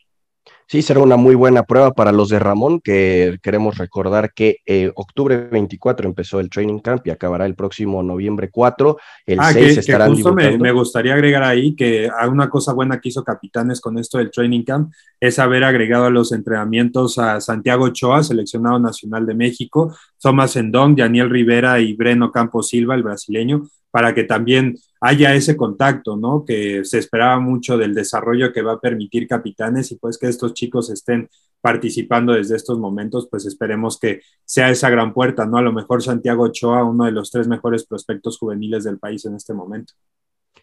Sí, 0.67 0.81
será 0.81 0.99
una 0.99 1.15
muy 1.15 1.35
buena 1.35 1.63
prueba 1.63 1.91
para 1.91 2.11
los 2.11 2.29
de 2.29 2.39
Ramón, 2.39 2.81
que 2.81 3.37
queremos 3.43 3.77
recordar 3.77 4.33
que 4.33 4.57
eh, 4.65 4.91
octubre 4.95 5.37
24 5.37 6.07
empezó 6.07 6.39
el 6.39 6.49
training 6.49 6.79
camp 6.79 7.05
y 7.05 7.11
acabará 7.11 7.45
el 7.45 7.53
próximo 7.53 8.01
noviembre 8.01 8.49
4. 8.49 8.97
El 9.27 9.39
ah, 9.39 9.51
6 9.53 9.73
que, 9.73 9.79
estarán 9.79 10.13
justo 10.13 10.33
me, 10.33 10.57
me, 10.57 10.71
gustaría 10.71 11.13
agregar 11.13 11.43
ahí 11.43 11.75
que 11.75 12.09
una 12.27 12.49
cosa 12.49 12.73
buena 12.73 12.99
que 12.99 13.09
hizo 13.09 13.23
Capitanes 13.23 13.79
con 13.79 13.99
esto 13.99 14.17
del 14.17 14.31
training 14.31 14.63
camp 14.63 14.91
es 15.19 15.37
haber 15.37 15.63
agregado 15.63 16.05
a 16.05 16.09
los 16.09 16.31
entrenamientos 16.31 17.19
a 17.19 17.39
Santiago 17.41 17.85
Ochoa, 17.85 18.23
seleccionado 18.23 18.79
nacional 18.79 19.27
de 19.27 19.35
México, 19.35 19.95
Thomas 20.19 20.55
Endong, 20.55 20.95
Daniel 20.95 21.29
Rivera 21.29 21.79
y 21.79 21.93
Breno 21.93 22.31
Campos 22.31 22.69
Silva, 22.69 22.95
el 22.95 23.03
brasileño, 23.03 23.67
para 23.95 24.13
que 24.13 24.25
también 24.25 24.77
haya 24.99 25.35
ese 25.35 25.55
contacto, 25.55 26.17
¿no? 26.17 26.43
Que 26.43 26.83
se 26.83 26.97
esperaba 26.97 27.39
mucho 27.39 27.77
del 27.77 27.93
desarrollo 27.95 28.51
que 28.51 28.61
va 28.61 28.73
a 28.73 28.79
permitir 28.81 29.25
Capitanes 29.25 29.89
y 29.93 29.95
pues 29.95 30.17
que 30.17 30.27
estos 30.27 30.53
chicos 30.53 30.89
estén 30.89 31.29
participando 31.61 32.33
desde 32.33 32.57
estos 32.57 32.77
momentos, 32.77 33.29
pues 33.31 33.45
esperemos 33.45 33.97
que 33.97 34.19
sea 34.43 34.69
esa 34.69 34.89
gran 34.89 35.13
puerta, 35.13 35.45
¿no? 35.45 35.59
A 35.59 35.61
lo 35.61 35.71
mejor 35.71 36.03
Santiago 36.03 36.43
Ochoa, 36.43 36.83
uno 36.83 37.05
de 37.05 37.13
los 37.13 37.31
tres 37.31 37.47
mejores 37.47 37.85
prospectos 37.85 38.37
juveniles 38.37 38.83
del 38.83 38.99
país 38.99 39.23
en 39.23 39.35
este 39.35 39.53
momento. 39.53 39.93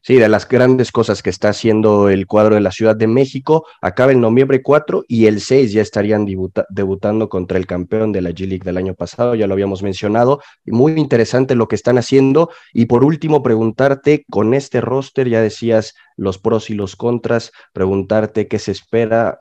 Sí, 0.05 0.17
de 0.17 0.29
las 0.29 0.49
grandes 0.49 0.91
cosas 0.91 1.23
que 1.23 1.31
está 1.31 1.51
haciendo 1.51 2.09
el 2.09 2.27
cuadro 2.27 2.57
de 2.57 2.61
la 2.61 2.73
Ciudad 2.73 2.97
de 2.97 3.07
México, 3.07 3.69
acaba 3.81 4.11
el 4.11 4.21
noviembre 4.21 4.61
4 4.61 5.05
y 5.07 5.27
el 5.27 5.41
6 5.41 5.73
ya 5.73 5.81
estarían 5.81 6.27
debutando 6.71 7.29
contra 7.29 7.57
el 7.57 7.69
campeón 7.69 8.11
de 8.11 8.21
la 8.21 8.31
G-League 8.31 8.65
del 8.65 8.79
año 8.79 8.95
pasado, 8.95 9.37
ya 9.37 9.47
lo 9.47 9.55
habíamos 9.55 9.85
mencionado. 9.85 10.41
Muy 10.67 10.95
interesante 10.95 11.55
lo 11.55 11.69
que 11.69 11.77
están 11.77 11.99
haciendo. 11.99 12.51
Y 12.73 12.87
por 12.87 13.05
último, 13.05 13.45
preguntarte, 13.45 14.25
con 14.29 14.55
este 14.55 14.81
roster, 14.81 15.29
ya 15.29 15.41
decías 15.41 15.95
los 16.17 16.39
pros 16.39 16.69
y 16.71 16.75
los 16.75 16.97
contras, 16.97 17.53
preguntarte 17.73 18.49
qué 18.49 18.59
se 18.59 18.73
espera 18.73 19.39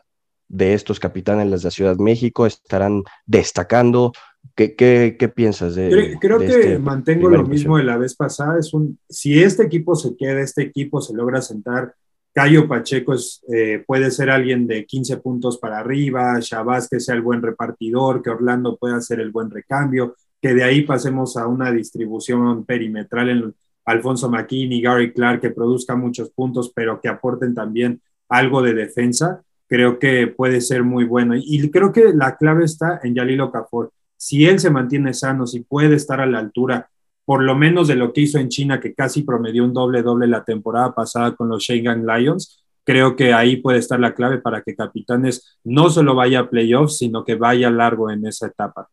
de 0.48 0.76
estos 0.76 1.00
capitanes 1.00 1.50
de 1.50 1.66
la 1.66 1.72
Ciudad 1.72 1.96
de 1.96 2.04
México, 2.04 2.46
estarán 2.46 3.04
destacando, 3.26 4.12
¿Qué, 4.56 4.76
qué, 4.76 5.30
piensas 5.30 5.76
de 5.76 6.18
Creo, 6.20 6.40
que 6.40 6.46
este 6.46 6.80
mantengo 6.80 7.30
lo 7.30 7.44
mismo 7.44 7.78
de 7.78 7.84
la 7.84 7.98
vez 7.98 8.16
pasada. 8.16 8.60
Es 8.60 8.74
un, 8.74 9.00
si 9.10 9.42
este 9.42 9.64
equipo 9.64 9.96
se 9.96 10.16
queda, 10.16 10.42
este 10.42 10.62
equipo 10.62 11.02
se 11.02 11.14
logra 11.14 11.42
sentar, 11.42 11.96
Cayo 12.34 12.68
Pacheco 12.68 13.14
es, 13.14 13.44
eh, 13.54 13.84
puede 13.86 14.12
ser 14.12 14.30
alguien 14.30 14.68
de 14.68 14.86
15 14.86 15.18
puntos 15.18 15.58
para 15.58 15.80
arriba, 15.80 16.38
Shabazz 16.40 16.88
que 16.90 17.00
sea 17.00 17.16
el 17.16 17.22
buen 17.22 17.42
repartidor, 17.42 18.22
que 18.22 18.30
Orlando 18.30 18.78
pueda 18.78 18.98
hacer 18.98 19.20
el 19.20 19.32
buen 19.32 19.50
recambio, 19.50 20.16
que 20.42 20.54
de 20.54 20.64
ahí 20.64 20.84
pasemos 20.84 21.38
a 21.38 21.48
una 21.48 21.72
distribución 21.72 22.66
perimetral 22.66 23.30
en 23.30 23.54
Alfonso 23.86 24.30
McKinney, 24.30 24.82
Gary 24.82 25.12
Clark, 25.12 25.42
que 25.42 25.50
produzca 25.50 25.96
muchos 25.96 26.30
puntos, 26.30 26.72
pero 26.74 27.02
que 27.02 27.10
aporten 27.10 27.54
también 27.54 28.02
algo 28.30 28.62
de 28.62 28.74
defensa. 28.74 29.44
Creo 29.68 30.00
que 30.00 30.28
puede 30.28 30.62
ser 30.62 30.84
muy 30.84 31.06
bueno. 31.06 31.36
Y 31.36 31.70
creo 31.70 31.92
que 31.92 32.14
la 32.14 32.38
clave 32.38 32.66
está 32.66 33.00
en 33.04 33.16
Yalilo 33.16 33.46
Okafor 33.46 33.92
si 34.22 34.46
él 34.46 34.60
se 34.60 34.70
mantiene 34.70 35.16
sano, 35.16 35.48
si 35.48 35.62
puede 35.62 35.96
estar 35.96 36.22
a 36.22 36.28
la 36.28 36.38
altura, 36.38 36.92
por 37.26 37.42
lo 37.42 37.56
menos 37.56 37.88
de 37.88 37.96
lo 37.96 38.14
que 38.14 38.22
hizo 38.22 38.38
en 38.38 38.50
China, 38.50 38.80
que 38.80 38.94
casi 38.94 39.24
promedió 39.24 39.64
un 39.64 39.74
doble-doble 39.74 40.28
la 40.28 40.44
temporada 40.44 40.94
pasada 40.94 41.36
con 41.36 41.50
los 41.50 41.64
Shanghai 41.64 41.98
Lions, 41.98 42.64
creo 42.84 43.16
que 43.16 43.34
ahí 43.34 43.58
puede 43.58 43.80
estar 43.80 44.00
la 44.00 44.14
clave 44.14 44.38
para 44.38 44.62
que 44.62 44.76
Capitanes 44.76 45.58
no 45.64 45.90
solo 45.90 46.14
vaya 46.14 46.42
a 46.42 46.50
playoffs, 46.52 47.00
sino 47.00 47.26
que 47.26 47.34
vaya 47.34 47.72
largo 47.72 48.12
en 48.12 48.28
esa 48.28 48.46
etapa. 48.46 48.88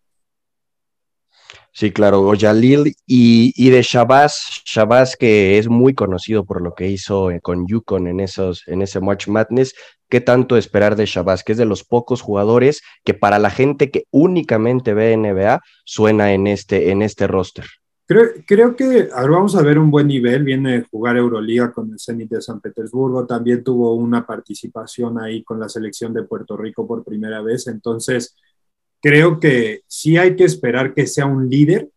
Sí, 1.72 1.92
claro, 1.92 2.22
Oyalil 2.22 2.96
y, 3.06 3.52
y 3.54 3.70
de 3.70 3.82
Shabazz, 3.82 4.62
Shabazz 4.64 5.16
que 5.16 5.58
es 5.58 5.68
muy 5.68 5.94
conocido 5.94 6.44
por 6.44 6.60
lo 6.60 6.74
que 6.74 6.88
hizo 6.88 7.30
eh, 7.30 7.40
con 7.40 7.66
Yukon 7.68 8.08
en, 8.08 8.20
esos, 8.20 8.66
en 8.66 8.82
ese 8.82 9.00
March 9.00 9.28
Madness, 9.28 9.74
¿qué 10.08 10.20
tanto 10.20 10.56
esperar 10.56 10.96
de 10.96 11.06
Shabazz? 11.06 11.44
Que 11.44 11.52
es 11.52 11.58
de 11.58 11.66
los 11.66 11.84
pocos 11.84 12.20
jugadores 12.20 12.82
que 13.04 13.14
para 13.14 13.38
la 13.38 13.50
gente 13.50 13.90
que 13.90 14.04
únicamente 14.10 14.94
ve 14.94 15.16
NBA 15.16 15.60
suena 15.84 16.32
en 16.32 16.46
este, 16.46 16.90
en 16.90 17.02
este 17.02 17.26
roster. 17.26 17.66
Creo, 18.06 18.24
creo 18.46 18.74
que 18.74 19.10
ahora 19.14 19.34
vamos 19.34 19.54
a 19.54 19.62
ver 19.62 19.78
un 19.78 19.90
buen 19.90 20.08
nivel, 20.08 20.42
viene 20.42 20.76
a 20.76 20.84
jugar 20.90 21.18
Euroliga 21.18 21.70
con 21.70 21.92
el 21.92 22.00
Zenit 22.00 22.30
de 22.30 22.40
San 22.40 22.58
Petersburgo, 22.58 23.26
también 23.26 23.62
tuvo 23.62 23.94
una 23.94 24.26
participación 24.26 25.20
ahí 25.20 25.44
con 25.44 25.60
la 25.60 25.68
selección 25.68 26.14
de 26.14 26.22
Puerto 26.22 26.56
Rico 26.56 26.86
por 26.86 27.04
primera 27.04 27.42
vez, 27.42 27.66
entonces 27.66 28.34
creo 29.00 29.40
que 29.40 29.82
sí 29.86 30.16
hay 30.16 30.36
que 30.36 30.44
esperar 30.44 30.94
que 30.94 31.06
sea 31.06 31.26
un 31.26 31.48
líder, 31.48 31.88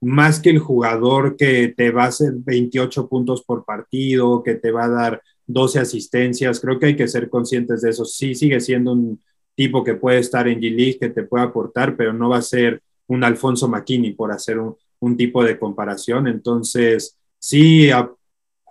más 0.00 0.40
que 0.40 0.50
el 0.50 0.58
jugador 0.58 1.36
que 1.36 1.74
te 1.76 1.90
va 1.90 2.04
a 2.04 2.08
hacer 2.08 2.32
28 2.36 3.08
puntos 3.08 3.42
por 3.42 3.64
partido, 3.64 4.42
que 4.42 4.54
te 4.54 4.70
va 4.70 4.84
a 4.84 4.88
dar 4.88 5.22
12 5.46 5.80
asistencias. 5.80 6.60
Creo 6.60 6.78
que 6.78 6.86
hay 6.86 6.96
que 6.96 7.08
ser 7.08 7.28
conscientes 7.28 7.82
de 7.82 7.90
eso. 7.90 8.04
Sí, 8.04 8.34
sigue 8.34 8.60
siendo 8.60 8.92
un 8.92 9.20
tipo 9.56 9.82
que 9.82 9.94
puede 9.94 10.18
estar 10.18 10.46
en 10.46 10.60
G-League, 10.60 10.98
que 11.00 11.08
te 11.08 11.24
puede 11.24 11.44
aportar, 11.44 11.96
pero 11.96 12.12
no 12.12 12.28
va 12.28 12.38
a 12.38 12.42
ser 12.42 12.80
un 13.08 13.24
Alfonso 13.24 13.66
McKinney 13.68 14.12
por 14.12 14.30
hacer 14.30 14.58
un, 14.58 14.76
un 15.00 15.16
tipo 15.16 15.42
de 15.42 15.58
comparación. 15.58 16.28
Entonces, 16.28 17.16
sí, 17.38 17.90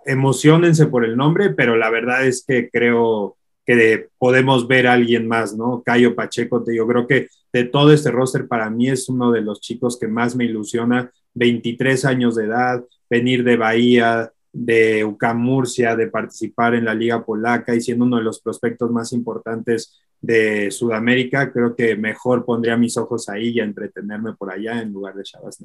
emocionense 0.06 0.86
por 0.86 1.04
el 1.04 1.16
nombre, 1.16 1.50
pero 1.50 1.76
la 1.76 1.90
verdad 1.90 2.26
es 2.26 2.44
que 2.46 2.70
creo 2.70 3.36
que 3.68 4.08
podemos 4.16 4.66
ver 4.66 4.86
a 4.86 4.94
alguien 4.94 5.28
más, 5.28 5.54
¿no? 5.54 5.82
Cayo 5.84 6.14
Pacheco, 6.14 6.64
te 6.64 6.72
digo, 6.72 6.88
creo 6.88 7.06
que 7.06 7.28
de 7.52 7.64
todo 7.64 7.92
este 7.92 8.10
roster 8.10 8.48
para 8.48 8.70
mí 8.70 8.88
es 8.88 9.10
uno 9.10 9.30
de 9.30 9.42
los 9.42 9.60
chicos 9.60 9.98
que 9.98 10.08
más 10.08 10.34
me 10.34 10.46
ilusiona, 10.46 11.12
23 11.34 12.06
años 12.06 12.34
de 12.34 12.46
edad, 12.46 12.82
venir 13.10 13.44
de 13.44 13.58
Bahía, 13.58 14.32
de 14.54 15.04
UCAM 15.04 15.38
Murcia, 15.38 15.96
de 15.96 16.06
participar 16.06 16.76
en 16.76 16.86
la 16.86 16.94
Liga 16.94 17.22
Polaca 17.22 17.74
y 17.74 17.82
siendo 17.82 18.06
uno 18.06 18.16
de 18.16 18.22
los 18.22 18.40
prospectos 18.40 18.90
más 18.90 19.12
importantes 19.12 20.00
de 20.18 20.70
Sudamérica, 20.70 21.52
creo 21.52 21.76
que 21.76 21.94
mejor 21.94 22.46
pondría 22.46 22.78
mis 22.78 22.96
ojos 22.96 23.28
ahí 23.28 23.50
y 23.50 23.60
a 23.60 23.64
entretenerme 23.64 24.32
por 24.32 24.50
allá 24.50 24.80
en 24.80 24.94
lugar 24.94 25.14
de 25.14 25.24
Shabazz 25.24 25.60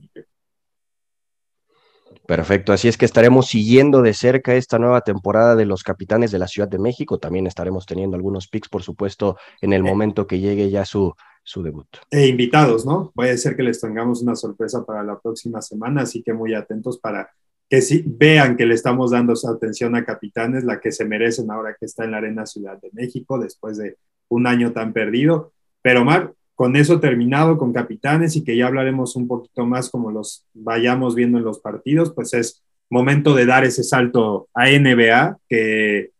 Perfecto, 2.27 2.73
así 2.73 2.87
es 2.87 2.97
que 2.97 3.05
estaremos 3.05 3.47
siguiendo 3.47 4.01
de 4.01 4.13
cerca 4.13 4.55
esta 4.55 4.79
nueva 4.79 5.01
temporada 5.01 5.55
de 5.55 5.65
los 5.65 5.83
Capitanes 5.83 6.31
de 6.31 6.39
la 6.39 6.47
Ciudad 6.47 6.67
de 6.67 6.79
México. 6.79 7.19
También 7.19 7.47
estaremos 7.47 7.85
teniendo 7.85 8.15
algunos 8.15 8.47
picks, 8.47 8.69
por 8.69 8.83
supuesto, 8.83 9.37
en 9.61 9.73
el 9.73 9.81
eh. 9.81 9.89
momento 9.89 10.27
que 10.27 10.39
llegue 10.39 10.69
ya 10.69 10.85
su, 10.85 11.13
su 11.43 11.63
debut. 11.63 11.87
E 12.09 12.27
invitados, 12.27 12.85
¿no? 12.85 13.11
Puede 13.13 13.37
ser 13.37 13.55
que 13.55 13.63
les 13.63 13.79
tengamos 13.79 14.21
una 14.21 14.35
sorpresa 14.35 14.85
para 14.85 15.03
la 15.03 15.19
próxima 15.19 15.61
semana, 15.61 16.01
así 16.01 16.23
que 16.23 16.33
muy 16.33 16.53
atentos 16.53 16.97
para 16.99 17.29
que 17.69 17.81
sí, 17.81 18.03
vean 18.05 18.55
que 18.55 18.65
le 18.65 18.75
estamos 18.75 19.11
dando 19.11 19.35
su 19.35 19.49
atención 19.49 19.95
a 19.95 20.05
Capitanes, 20.05 20.63
la 20.63 20.79
que 20.79 20.91
se 20.91 21.05
merecen 21.05 21.49
ahora 21.49 21.75
que 21.79 21.85
está 21.85 22.03
en 22.03 22.11
la 22.11 22.17
Arena 22.17 22.45
Ciudad 22.45 22.79
de 22.79 22.89
México, 22.93 23.39
después 23.39 23.77
de 23.77 23.97
un 24.29 24.47
año 24.47 24.73
tan 24.73 24.93
perdido. 24.93 25.53
Pero 25.81 26.05
Mar, 26.05 26.33
con 26.55 26.75
eso 26.75 26.99
terminado, 26.99 27.57
con 27.57 27.73
capitanes 27.73 28.35
y 28.35 28.43
que 28.43 28.55
ya 28.55 28.67
hablaremos 28.67 29.15
un 29.15 29.27
poquito 29.27 29.65
más 29.65 29.89
como 29.89 30.11
los 30.11 30.45
vayamos 30.53 31.15
viendo 31.15 31.37
en 31.37 31.43
los 31.43 31.59
partidos, 31.59 32.13
pues 32.13 32.33
es 32.33 32.63
momento 32.89 33.33
de 33.33 33.45
dar 33.45 33.63
ese 33.63 33.83
salto 33.83 34.47
a 34.53 34.69
NBA 34.69 35.37
que 35.49 36.11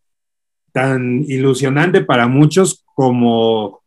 tan 0.72 1.22
ilusionante 1.28 2.02
para 2.02 2.26
muchos 2.26 2.84
como 2.94 3.82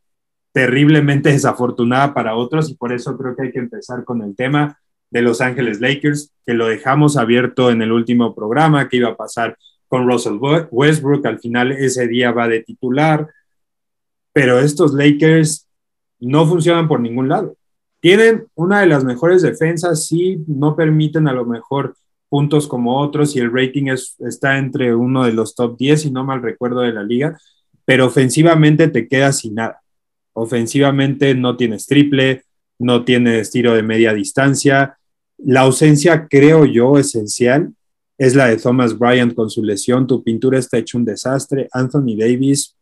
terriblemente 0.53 1.31
desafortunada 1.31 2.13
para 2.13 2.35
otros 2.35 2.69
y 2.69 2.75
por 2.75 2.93
eso 2.93 3.17
creo 3.17 3.35
que 3.35 3.43
hay 3.43 3.51
que 3.51 3.59
empezar 3.59 4.05
con 4.05 4.21
el 4.21 4.35
tema 4.35 4.79
de 5.11 5.21
Los 5.21 5.41
Ángeles 5.41 5.79
Lakers, 5.79 6.31
que 6.45 6.53
lo 6.53 6.67
dejamos 6.67 7.17
abierto 7.17 7.71
en 7.71 7.81
el 7.81 7.91
último 7.91 8.33
programa, 8.33 8.89
que 8.89 8.97
iba 8.97 9.09
a 9.09 9.17
pasar 9.17 9.57
con 9.87 10.07
Russell 10.07 10.39
Westbrook, 10.71 11.25
al 11.25 11.39
final 11.39 11.71
ese 11.71 12.07
día 12.07 12.31
va 12.31 12.47
de 12.47 12.61
titular, 12.61 13.27
pero 14.33 14.59
estos 14.59 14.93
Lakers 14.93 15.66
no 16.19 16.45
funcionan 16.45 16.87
por 16.87 16.99
ningún 16.99 17.29
lado. 17.29 17.55
Tienen 17.99 18.47
una 18.55 18.81
de 18.81 18.87
las 18.87 19.03
mejores 19.03 19.41
defensas, 19.41 20.05
sí, 20.05 20.43
no 20.47 20.75
permiten 20.75 21.27
a 21.27 21.33
lo 21.33 21.45
mejor 21.45 21.95
puntos 22.29 22.67
como 22.67 22.99
otros 22.99 23.35
y 23.35 23.39
el 23.39 23.51
rating 23.51 23.87
es, 23.87 24.15
está 24.19 24.57
entre 24.57 24.93
uno 24.93 25.23
de 25.23 25.33
los 25.33 25.55
top 25.55 25.77
10, 25.77 26.01
si 26.01 26.11
no 26.11 26.23
mal 26.23 26.41
recuerdo, 26.41 26.81
de 26.81 26.93
la 26.93 27.03
liga, 27.03 27.37
pero 27.85 28.05
ofensivamente 28.05 28.87
te 28.89 29.07
quedas 29.07 29.39
sin 29.39 29.55
nada. 29.55 29.81
Ofensivamente 30.33 31.33
no 31.33 31.57
tienes 31.57 31.87
triple, 31.87 32.43
no 32.79 33.03
tienes 33.03 33.49
tiro 33.49 33.73
de 33.73 33.81
media 33.81 34.13
distancia. 34.13 34.97
La 35.37 35.61
ausencia, 35.61 36.27
creo 36.27 36.65
yo, 36.65 36.97
esencial 36.97 37.73
es 38.17 38.35
la 38.35 38.47
de 38.47 38.57
Thomas 38.57 38.97
Bryant 38.97 39.33
con 39.33 39.49
su 39.49 39.63
lesión. 39.63 40.05
Tu 40.05 40.23
pintura 40.23 40.59
está 40.59 40.77
hecho 40.77 40.97
un 40.97 41.05
desastre. 41.05 41.69
Anthony 41.71 42.15
Davis, 42.17 42.75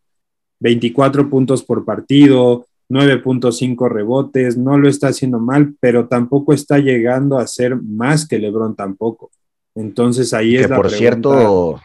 24 0.60 1.28
puntos 1.30 1.62
por 1.62 1.84
partido, 1.84 2.66
9.5 2.88 3.88
rebotes, 3.88 4.56
no 4.56 4.78
lo 4.78 4.88
está 4.88 5.08
haciendo 5.08 5.38
mal, 5.38 5.74
pero 5.80 6.08
tampoco 6.08 6.52
está 6.52 6.78
llegando 6.78 7.38
a 7.38 7.46
ser 7.46 7.76
más 7.76 8.26
que 8.26 8.38
LeBron 8.38 8.76
tampoco. 8.76 9.30
Entonces 9.74 10.32
ahí 10.32 10.56
es 10.56 10.70
la 10.70 10.76
por 10.76 10.90
cierto, 10.90 11.80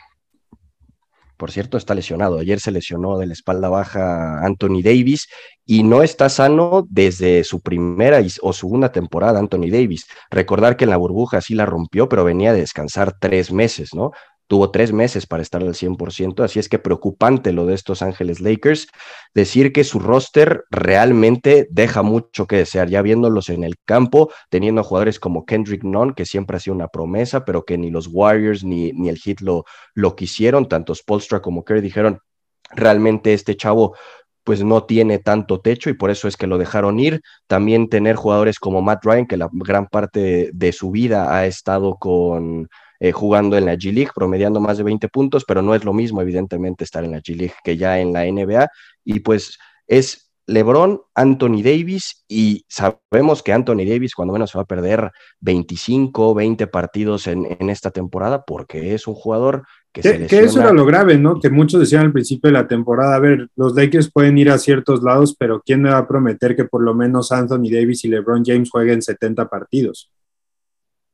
por 1.41 1.51
cierto, 1.51 1.75
está 1.75 1.95
lesionado. 1.95 2.37
Ayer 2.37 2.59
se 2.59 2.69
lesionó 2.69 3.17
de 3.17 3.25
la 3.25 3.33
espalda 3.33 3.67
baja 3.67 4.45
Anthony 4.45 4.83
Davis 4.83 5.27
y 5.65 5.81
no 5.81 6.03
está 6.03 6.29
sano 6.29 6.85
desde 6.87 7.43
su 7.43 7.61
primera 7.61 8.21
o 8.43 8.53
segunda 8.53 8.91
temporada, 8.91 9.39
Anthony 9.39 9.71
Davis. 9.71 10.05
Recordar 10.29 10.77
que 10.77 10.83
en 10.83 10.91
la 10.91 10.97
burbuja 10.97 11.41
sí 11.41 11.55
la 11.55 11.65
rompió, 11.65 12.07
pero 12.07 12.23
venía 12.23 12.51
a 12.51 12.53
descansar 12.53 13.17
tres 13.19 13.51
meses, 13.51 13.95
¿no? 13.95 14.11
Tuvo 14.51 14.69
tres 14.69 14.91
meses 14.91 15.27
para 15.27 15.41
estar 15.41 15.61
al 15.61 15.75
100%, 15.75 16.43
así 16.43 16.59
es 16.59 16.67
que 16.67 16.77
preocupante 16.77 17.53
lo 17.53 17.65
de 17.65 17.73
estos 17.73 18.01
Ángeles 18.01 18.41
Lakers, 18.41 18.89
decir 19.33 19.71
que 19.71 19.85
su 19.85 19.97
roster 19.97 20.65
realmente 20.69 21.69
deja 21.71 22.01
mucho 22.01 22.47
que 22.47 22.57
desear, 22.57 22.89
ya 22.89 23.01
viéndolos 23.01 23.47
en 23.47 23.63
el 23.63 23.75
campo, 23.85 24.29
teniendo 24.49 24.83
jugadores 24.83 25.21
como 25.21 25.45
Kendrick 25.45 25.85
Nunn, 25.85 26.13
que 26.13 26.25
siempre 26.25 26.57
ha 26.57 26.59
sido 26.59 26.75
una 26.75 26.89
promesa, 26.89 27.45
pero 27.45 27.63
que 27.63 27.77
ni 27.77 27.91
los 27.91 28.09
Warriors 28.11 28.65
ni, 28.65 28.91
ni 28.91 29.07
el 29.07 29.19
Heat 29.19 29.39
lo, 29.39 29.63
lo 29.93 30.17
quisieron, 30.17 30.67
tanto 30.67 30.93
Spolstra 30.95 31.41
como 31.41 31.63
Kerr 31.63 31.79
dijeron, 31.79 32.19
realmente 32.71 33.33
este 33.33 33.55
chavo 33.55 33.95
pues 34.43 34.65
no 34.65 34.83
tiene 34.83 35.19
tanto 35.19 35.61
techo 35.61 35.89
y 35.89 35.93
por 35.93 36.09
eso 36.09 36.27
es 36.27 36.35
que 36.35 36.47
lo 36.47 36.57
dejaron 36.57 36.99
ir. 36.99 37.21
También 37.47 37.87
tener 37.87 38.17
jugadores 38.17 38.59
como 38.59 38.81
Matt 38.81 39.05
Ryan, 39.05 39.27
que 39.27 39.37
la 39.37 39.47
gran 39.53 39.87
parte 39.87 40.49
de 40.51 40.73
su 40.73 40.91
vida 40.91 41.37
ha 41.37 41.45
estado 41.45 41.95
con 41.95 42.67
eh, 43.03 43.11
jugando 43.11 43.57
en 43.57 43.65
la 43.65 43.73
G 43.73 43.91
League, 43.91 44.11
promediando 44.13 44.59
más 44.59 44.77
de 44.77 44.83
20 44.83 45.07
puntos, 45.09 45.43
pero 45.43 45.63
no 45.63 45.73
es 45.73 45.83
lo 45.83 45.91
mismo, 45.91 46.21
evidentemente, 46.21 46.83
estar 46.83 47.03
en 47.03 47.09
la 47.09 47.17
G 47.17 47.35
League 47.35 47.55
que 47.63 47.75
ya 47.75 47.99
en 47.99 48.13
la 48.13 48.25
NBA. 48.25 48.69
Y 49.03 49.21
pues 49.21 49.57
es 49.87 50.31
LeBron, 50.45 51.01
Anthony 51.15 51.63
Davis, 51.63 52.23
y 52.27 52.63
sabemos 52.69 53.41
que 53.41 53.53
Anthony 53.53 53.85
Davis, 53.87 54.13
cuando 54.13 54.33
menos, 54.33 54.51
se 54.51 54.57
va 54.59 54.65
a 54.65 54.67
perder 54.67 55.09
25, 55.39 56.35
20 56.35 56.67
partidos 56.67 57.25
en, 57.25 57.47
esta 57.71 57.89
temporada, 57.89 58.43
porque 58.45 58.93
es 58.93 59.07
un 59.07 59.15
jugador 59.15 59.63
que, 59.91 60.03
se 60.03 60.27
Que 60.27 60.41
eso 60.41 60.61
era 60.61 60.71
lo 60.71 60.85
grave, 60.85 61.17
¿no? 61.17 61.39
Que 61.39 61.49
muchos 61.49 61.79
decían 61.79 62.05
al 62.05 62.13
principio 62.13 62.49
de 62.49 62.53
la 62.53 62.67
temporada, 62.67 63.15
a 63.15 63.19
ver, 63.19 63.47
los 63.55 63.73
Lakers 63.73 64.11
pueden 64.11 64.37
ir 64.37 64.51
a 64.51 64.59
ciertos 64.59 65.01
lados, 65.01 65.35
pero 65.35 65.59
¿quién 65.65 65.81
me 65.81 65.89
va 65.89 65.97
a 65.97 66.07
prometer 66.07 66.55
que 66.55 66.65
por 66.65 66.83
lo 66.83 66.93
menos 66.93 67.31
Anthony 67.31 67.71
Davis 67.71 68.05
y 68.05 68.09
LeBron 68.09 68.43
James 68.45 68.69
jueguen 68.69 69.01
70 69.01 69.49
partidos? 69.49 70.11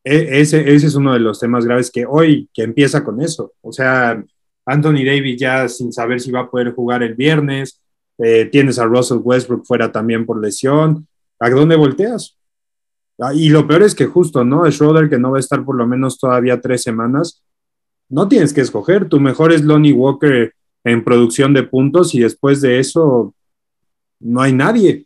E, 0.08 0.40
ese, 0.40 0.74
ese 0.74 0.88
es 0.88 0.96
uno 0.96 1.14
de 1.14 1.20
los 1.20 1.40
temas 1.40 1.66
graves 1.66 1.92
que 1.92 2.06
hoy, 2.06 2.50
que 2.54 2.64
empieza 2.64 3.04
con 3.04 3.22
eso. 3.22 3.54
O 3.62 3.74
sea, 3.74 4.24
Anthony 4.66 5.04
Davis 5.06 5.40
ya 5.40 5.68
sin 5.68 5.92
saber 5.92 6.22
si 6.22 6.32
va 6.32 6.42
a 6.42 6.50
poder 6.50 6.74
jugar 6.74 7.04
el 7.04 7.16
viernes, 7.16 7.82
eh, 8.18 8.46
tienes 8.46 8.80
a 8.80 8.86
Russell 8.86 9.20
Westbrook 9.22 9.66
fuera 9.66 9.92
también 9.92 10.26
por 10.26 10.42
lesión. 10.42 11.08
¿A 11.40 11.50
dónde 11.50 11.76
volteas? 11.76 12.38
Ah, 13.20 13.34
y 13.34 13.50
lo 13.50 13.68
peor 13.68 13.84
es 13.84 13.96
que 13.96 14.06
justo, 14.06 14.44
¿no? 14.44 14.70
Schroeder, 14.72 15.10
que 15.10 15.20
no 15.20 15.32
va 15.32 15.38
a 15.38 15.40
estar 15.40 15.66
por 15.66 15.76
lo 15.76 15.86
menos 15.88 16.20
todavía 16.20 16.62
tres 16.62 16.84
semanas, 16.84 17.44
no 18.10 18.28
tienes 18.28 18.54
que 18.54 18.62
escoger. 18.62 19.10
Tu 19.10 19.20
mejor 19.20 19.52
es 19.52 19.64
Lonnie 19.64 19.94
Walker 19.94 20.54
en 20.84 21.04
producción 21.04 21.54
de 21.54 21.64
puntos 21.64 22.16
y 22.16 22.20
después 22.20 22.62
de 22.62 22.80
eso 22.80 23.34
no 24.20 24.42
hay 24.42 24.54
nadie. 24.54 25.06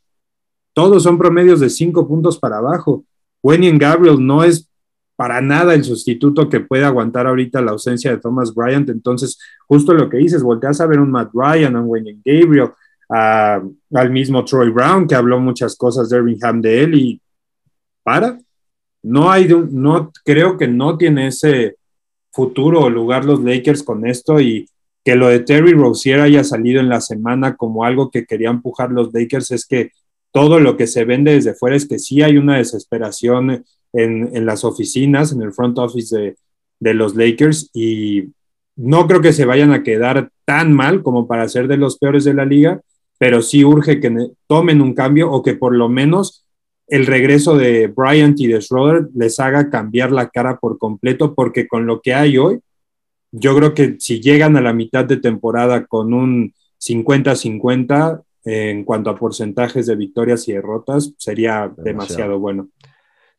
Todos 0.74 1.03
son 1.03 1.17
promedios 1.17 1.60
de 1.60 1.70
cinco 1.70 2.08
puntos 2.08 2.38
para 2.38 2.58
abajo. 2.58 3.03
Wendy 3.43 3.75
Gabriel 3.77 4.25
no 4.25 4.43
es 4.43 4.70
para 5.15 5.41
nada 5.41 5.74
el 5.74 5.84
sustituto 5.84 6.50
que 6.50 6.62
puede 6.62 6.84
aguantar 6.84 7.27
ahorita 7.27 7.62
la 7.62 7.72
ausencia 7.72 8.12
de 8.12 8.18
Thomas 8.18 8.53
Bryant. 8.53 8.89
Entonces, 8.89 9.38
justo 9.68 9.94
lo 9.94 10.10
que 10.10 10.18
dices, 10.18 10.44
volteas 10.44 10.82
a 10.82 10.88
ver 10.88 11.00
un 11.00 11.12
Matt 11.12 11.32
Ryan, 11.34 11.75
a 11.75 11.82
Wayne 11.82 12.20
Gabriel, 12.25 12.70
al 13.10 14.10
mismo 14.12 14.44
Troy 14.46 14.70
Brown, 14.70 15.08
que 15.08 15.15
habló 15.15 15.39
muchas 15.39 15.75
cosas 15.75 16.10
de 16.10 16.18
Birmingham 16.22 16.62
de 16.62 16.84
él 16.84 16.96
y 16.96 17.22
para. 18.03 18.39
No 19.03 19.32
hay, 19.32 19.48
no, 19.48 20.12
creo 20.24 20.58
que 20.58 20.68
no 20.68 20.98
tiene 20.98 21.27
ese 21.27 21.75
futuro 22.32 22.82
o 22.82 22.89
lugar 22.89 23.25
los 23.25 23.44
Lakers 23.44 23.84
con 23.84 24.06
esto 24.08 24.39
y 24.39 24.68
que 25.03 25.15
lo 25.15 25.27
de 25.27 25.39
Terry 25.39 25.74
Rozier 25.74 26.22
haya 26.22 26.44
salido 26.44 26.80
en 26.80 26.89
la 26.89 27.01
semana 27.01 27.56
como 27.56 27.84
algo 27.84 28.12
que 28.12 28.25
quería 28.25 28.50
empujar 28.50 28.91
los 28.91 29.12
Lakers 29.13 29.51
es 29.51 29.65
que 29.65 29.91
todo 30.32 30.60
lo 30.60 30.77
que 30.77 30.88
se 30.88 31.03
vende 31.03 31.34
desde 31.34 31.56
fuera 31.56 31.75
es 31.75 31.88
que 31.88 32.00
sí 32.00 32.22
hay 32.22 32.38
una 32.38 32.58
desesperación 32.58 33.65
en, 33.93 34.45
las 34.45 34.63
oficinas, 34.63 35.31
en 35.31 35.41
el 35.41 35.53
front 35.53 35.77
office 35.77 36.36
de, 36.79 36.93
los 36.93 37.15
Lakers 37.15 37.69
y 37.74 38.29
no 38.75 39.07
creo 39.07 39.22
que 39.22 39.33
se 39.33 39.46
vayan 39.46 39.72
a 39.72 39.83
quedar 39.83 40.31
tan 40.46 40.74
mal 40.74 41.03
como 41.03 41.27
para 41.27 41.48
ser 41.48 41.68
de 41.68 41.77
los 41.77 41.98
peores 41.98 42.24
de 42.24 42.33
la 42.33 42.46
liga, 42.46 42.81
pero 43.20 43.42
sí 43.42 43.63
urge 43.63 44.00
que 44.00 44.31
tomen 44.48 44.81
un 44.81 44.94
cambio 44.94 45.31
o 45.31 45.44
que 45.44 45.53
por 45.53 45.75
lo 45.75 45.89
menos 45.89 46.46
el 46.87 47.05
regreso 47.05 47.55
de 47.55 47.87
Bryant 47.87 48.39
y 48.39 48.48
de 48.48 48.61
Schroeder 48.61 49.07
les 49.16 49.39
haga 49.39 49.70
cambiar 49.70 50.11
la 50.11 50.29
cara 50.29 50.57
por 50.57 50.77
completo, 50.77 51.35
porque 51.35 51.68
con 51.68 51.85
lo 51.85 52.01
que 52.01 52.13
hay 52.13 52.37
hoy, 52.37 52.59
yo 53.31 53.55
creo 53.55 53.74
que 53.74 53.96
si 54.00 54.20
llegan 54.20 54.57
a 54.57 54.61
la 54.61 54.74
mitad 54.74 55.05
de 55.05 55.18
temporada 55.18 55.85
con 55.85 56.13
un 56.13 56.53
50-50 56.79 58.24
en 58.44 58.83
cuanto 58.83 59.09
a 59.09 59.16
porcentajes 59.18 59.85
de 59.85 59.96
victorias 59.96 60.48
y 60.48 60.53
derrotas, 60.53 61.13
sería 61.18 61.72
demasiado 61.77 62.39
bueno. 62.39 62.70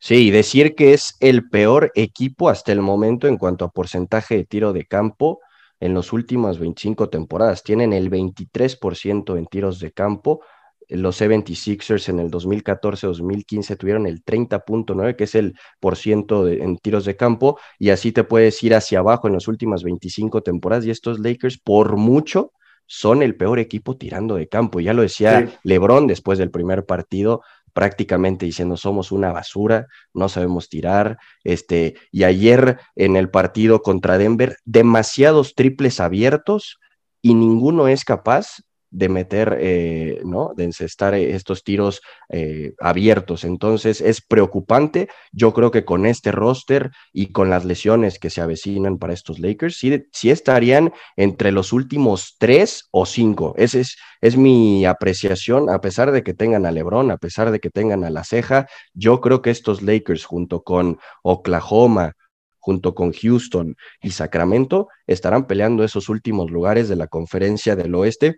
Sí, 0.05 0.31
decir 0.31 0.75
que 0.75 0.93
es 0.93 1.15
el 1.21 1.47
peor 1.47 1.93
equipo 1.95 2.49
hasta 2.49 2.73
el 2.73 2.81
momento 2.81 3.25
en 3.29 3.37
cuanto 3.37 3.63
a 3.63 3.71
porcentaje 3.71 4.35
de 4.35 4.43
tiro 4.43 4.73
de 4.73 4.83
campo 4.85 5.39
en 5.79 5.93
las 5.93 6.11
últimas 6.11 6.59
25 6.59 7.07
temporadas. 7.07 7.63
Tienen 7.63 7.93
el 7.93 8.09
23% 8.09 9.37
en 9.37 9.45
tiros 9.45 9.79
de 9.79 9.93
campo. 9.93 10.41
Los 10.89 11.21
76ers 11.21 12.09
en 12.09 12.19
el 12.19 12.29
2014-2015 12.31 13.77
tuvieron 13.77 14.05
el 14.05 14.25
30.9, 14.25 15.15
que 15.15 15.23
es 15.23 15.35
el 15.35 15.53
por 15.79 15.95
ciento 15.95 16.49
en 16.49 16.75
tiros 16.79 17.05
de 17.05 17.15
campo, 17.15 17.57
y 17.79 17.91
así 17.91 18.11
te 18.11 18.25
puedes 18.25 18.61
ir 18.61 18.75
hacia 18.75 18.99
abajo 18.99 19.29
en 19.29 19.35
las 19.35 19.47
últimas 19.47 19.83
25 19.83 20.43
temporadas. 20.43 20.85
Y 20.85 20.89
estos 20.89 21.19
Lakers, 21.19 21.59
por 21.59 21.95
mucho, 21.95 22.51
son 22.85 23.23
el 23.23 23.35
peor 23.35 23.59
equipo 23.59 23.95
tirando 23.95 24.35
de 24.35 24.47
campo. 24.49 24.79
Ya 24.79 24.93
lo 24.93 25.01
decía 25.01 25.49
LeBron 25.63 26.07
después 26.07 26.37
del 26.37 26.51
primer 26.51 26.85
partido, 26.85 27.41
prácticamente 27.73 28.45
diciendo 28.45 28.77
somos 28.77 29.11
una 29.11 29.31
basura, 29.31 29.87
no 30.13 30.29
sabemos 30.29 30.69
tirar, 30.69 31.17
este, 31.43 31.95
y 32.11 32.23
ayer 32.23 32.79
en 32.95 33.15
el 33.15 33.29
partido 33.29 33.81
contra 33.81 34.17
Denver, 34.17 34.57
demasiados 34.63 35.55
triples 35.55 35.99
abiertos 35.99 36.79
y 37.21 37.33
ninguno 37.33 37.87
es 37.87 38.05
capaz 38.05 38.61
de 38.93 39.09
meter, 39.09 39.57
eh, 39.59 40.21
¿no? 40.23 40.53
De 40.55 40.63
encestar 40.65 41.15
estos 41.15 41.63
tiros 41.63 42.01
eh, 42.29 42.73
abiertos. 42.79 43.43
Entonces 43.43 44.01
es 44.01 44.21
preocupante. 44.21 45.09
Yo 45.31 45.51
creo 45.51 45.71
que 45.71 45.83
con 45.83 46.05
este 46.05 46.31
roster 46.31 46.91
y 47.11 47.31
con 47.31 47.49
las 47.49 47.65
lesiones 47.65 48.19
que 48.19 48.29
se 48.29 48.39
avecinan 48.39 48.99
para 48.99 49.13
estos 49.13 49.39
Lakers, 49.39 49.77
sí, 49.77 50.03
sí 50.11 50.29
estarían 50.29 50.93
entre 51.17 51.51
los 51.51 51.73
últimos 51.73 52.35
tres 52.37 52.87
o 52.91 53.07
cinco. 53.07 53.55
Esa 53.57 53.79
es, 53.79 53.97
es 54.21 54.37
mi 54.37 54.85
apreciación, 54.85 55.71
a 55.71 55.81
pesar 55.81 56.11
de 56.11 56.21
que 56.23 56.35
tengan 56.35 56.67
a 56.67 56.71
LeBron, 56.71 57.09
a 57.09 57.17
pesar 57.17 57.49
de 57.49 57.59
que 57.59 57.71
tengan 57.71 58.03
a 58.03 58.11
la 58.11 58.23
ceja, 58.23 58.67
yo 58.93 59.21
creo 59.21 59.41
que 59.41 59.49
estos 59.49 59.81
Lakers 59.81 60.25
junto 60.25 60.61
con 60.61 60.99
Oklahoma, 61.23 62.13
junto 62.59 62.93
con 62.93 63.11
Houston 63.11 63.75
y 64.03 64.11
Sacramento, 64.11 64.87
estarán 65.07 65.47
peleando 65.47 65.83
esos 65.83 66.09
últimos 66.09 66.51
lugares 66.51 66.87
de 66.89 66.95
la 66.95 67.07
conferencia 67.07 67.75
del 67.75 67.95
oeste 67.95 68.37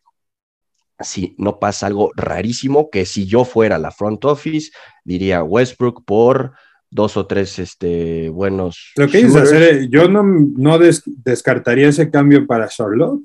si 0.99 1.35
no 1.37 1.59
pasa 1.59 1.87
algo 1.87 2.11
rarísimo, 2.15 2.89
que 2.89 3.05
si 3.05 3.25
yo 3.25 3.45
fuera 3.45 3.77
la 3.77 3.91
front 3.91 4.23
office, 4.25 4.71
diría 5.03 5.43
Westbrook 5.43 6.05
por 6.05 6.53
dos 6.89 7.17
o 7.17 7.25
tres 7.25 7.59
este, 7.59 8.29
buenos. 8.29 8.93
Lo 8.95 9.07
que 9.07 9.17
dices 9.17 9.35
hacer, 9.35 9.89
yo 9.89 10.07
no, 10.07 10.23
no 10.23 10.79
descartaría 10.79 11.89
ese 11.89 12.09
cambio 12.09 12.47
para 12.47 12.67
Charlotte. 12.67 13.21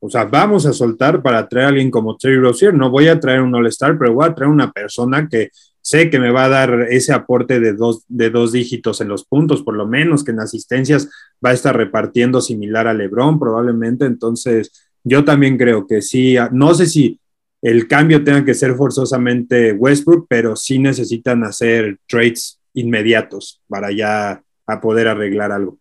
O 0.00 0.08
sea, 0.08 0.24
vamos 0.24 0.64
a 0.64 0.72
soltar 0.72 1.22
para 1.22 1.48
traer 1.48 1.66
a 1.66 1.68
alguien 1.70 1.90
como 1.90 2.16
Terry 2.16 2.38
Rozier. 2.38 2.72
No 2.72 2.88
voy 2.88 3.08
a 3.08 3.18
traer 3.18 3.40
un 3.40 3.54
All-Star, 3.54 3.98
pero 3.98 4.14
voy 4.14 4.26
a 4.26 4.34
traer 4.34 4.50
una 4.50 4.70
persona 4.70 5.28
que 5.28 5.50
sé 5.80 6.08
que 6.08 6.20
me 6.20 6.30
va 6.30 6.44
a 6.44 6.48
dar 6.48 6.86
ese 6.88 7.12
aporte 7.12 7.58
de 7.58 7.72
dos, 7.72 8.04
de 8.08 8.30
dos 8.30 8.52
dígitos 8.52 9.00
en 9.00 9.08
los 9.08 9.24
puntos, 9.24 9.62
por 9.62 9.74
lo 9.74 9.86
menos, 9.86 10.22
que 10.22 10.30
en 10.30 10.40
asistencias 10.40 11.10
va 11.44 11.50
a 11.50 11.54
estar 11.54 11.76
repartiendo 11.76 12.40
similar 12.40 12.86
a 12.86 12.94
LeBron, 12.94 13.40
probablemente. 13.40 14.04
Entonces, 14.04 14.87
yo 15.08 15.24
también 15.24 15.56
creo 15.56 15.86
que 15.86 16.02
sí, 16.02 16.36
no 16.52 16.74
sé 16.74 16.86
si 16.86 17.18
el 17.62 17.88
cambio 17.88 18.22
tenga 18.22 18.44
que 18.44 18.54
ser 18.54 18.74
forzosamente 18.74 19.72
Westbrook, 19.72 20.26
pero 20.28 20.54
sí 20.54 20.78
necesitan 20.78 21.42
hacer 21.44 21.98
trades 22.06 22.60
inmediatos 22.74 23.60
para 23.68 23.90
ya 23.90 24.42
a 24.66 24.80
poder 24.80 25.08
arreglar 25.08 25.50
algo. 25.50 25.78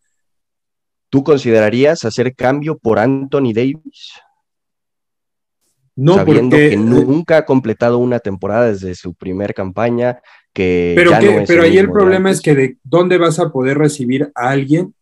¿Tú 1.10 1.24
considerarías 1.24 2.04
hacer 2.04 2.36
cambio 2.36 2.78
por 2.78 3.00
Anthony 3.00 3.54
Davis? 3.54 4.13
No, 5.96 6.16
sabiendo 6.16 6.56
porque, 6.56 6.70
que 6.70 6.76
eh, 6.76 6.78
nunca 6.78 7.38
ha 7.38 7.46
completado 7.46 7.98
una 7.98 8.20
temporada 8.20 8.72
desde 8.72 8.94
su 8.94 9.13
primer 9.13 9.54
campaña, 9.54 10.20
que 10.54 10.94
pero, 10.96 11.12
pero 11.48 11.63
ahí 11.63 11.78
el 11.78 11.92
problema 11.92 12.30
es 12.30 12.40
que 12.40 12.54
de 12.54 12.78
dónde 12.84 13.18
vas 13.18 13.40
a 13.40 13.52
poder 13.52 13.78
recibir 13.78 14.32
a 14.36 14.50
alguien 14.50 14.94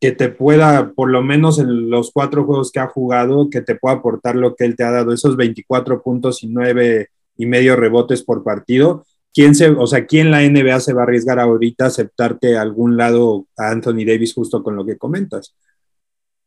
que 0.00 0.12
te 0.12 0.28
pueda, 0.28 0.92
por 0.92 1.10
lo 1.10 1.22
menos 1.22 1.58
en 1.58 1.90
los 1.90 2.10
cuatro 2.12 2.44
juegos 2.44 2.70
que 2.70 2.80
ha 2.80 2.86
jugado, 2.86 3.48
que 3.50 3.62
te 3.62 3.76
pueda 3.76 3.96
aportar 3.96 4.36
lo 4.36 4.54
que 4.54 4.64
él 4.64 4.76
te 4.76 4.84
ha 4.84 4.90
dado, 4.90 5.12
esos 5.12 5.36
24 5.36 6.02
puntos 6.02 6.42
y 6.42 6.48
nueve 6.48 7.08
y 7.36 7.46
medio 7.46 7.76
rebotes 7.76 8.22
por 8.22 8.44
partido. 8.44 9.04
¿Quién 9.32 9.54
se, 9.54 9.68
o 9.70 9.86
sea, 9.86 10.06
quién 10.06 10.30
la 10.30 10.42
NBA 10.42 10.80
se 10.80 10.92
va 10.92 11.02
a 11.02 11.04
arriesgar 11.04 11.38
ahorita 11.38 11.84
a 11.84 11.88
aceptarte 11.88 12.56
a 12.56 12.62
algún 12.62 12.96
lado 12.96 13.46
a 13.56 13.70
Anthony 13.70 14.04
Davis 14.06 14.34
justo 14.34 14.62
con 14.62 14.76
lo 14.76 14.84
que 14.84 14.96
comentas? 14.96 15.54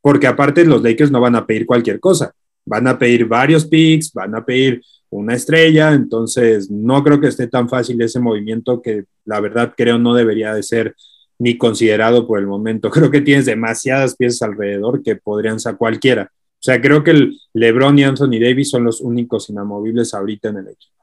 Porque 0.02 0.28
aparte 0.28 0.66
los 0.66 0.82
Lakers 0.82 1.12
no 1.12 1.22
van 1.22 1.36
a 1.36 1.46
pedir 1.46 1.66
cualquier 1.66 2.00
cosa, 2.00 2.34
van 2.66 2.88
a 2.88 2.98
pedir 2.98 3.26
varios 3.26 3.66
picks, 3.66 4.14
van 4.14 4.36
a 4.36 4.46
pedir 4.46 4.82
una 5.12 5.36
estrella, 5.36 5.94
entonces 5.94 6.70
no 6.70 7.04
creo 7.04 7.20
que 7.20 7.28
esté 7.28 7.48
tan 7.48 7.68
fácil 7.68 8.02
ese 8.02 8.20
movimiento 8.20 8.82
que 8.82 9.06
la 9.26 9.40
verdad 9.40 9.74
creo 9.76 9.98
no 9.98 10.14
debería 10.14 10.54
de 10.54 10.64
ser 10.64 10.96
ni 11.40 11.58
considerado 11.58 12.28
por 12.28 12.40
el 12.40 12.48
momento. 12.48 12.92
Creo 12.92 13.10
que 13.10 13.22
tienes 13.22 13.46
demasiadas 13.46 14.16
piezas 14.16 14.44
alrededor 14.44 15.02
que 15.02 15.16
podrían 15.16 15.60
ser 15.60 15.78
cualquiera. 15.78 16.32
O 16.32 16.62
sea, 16.62 16.82
creo 16.82 17.06
que 17.06 17.12
el 17.12 17.40
LeBron 17.54 17.98
y 17.98 18.04
Anthony 18.04 18.38
Davis 18.38 18.70
son 18.70 18.84
los 18.84 19.00
únicos 19.00 19.50
inamovibles 19.50 20.14
ahorita 20.14 20.50
en 20.50 20.58
el 20.58 20.68
equipo. 20.68 21.00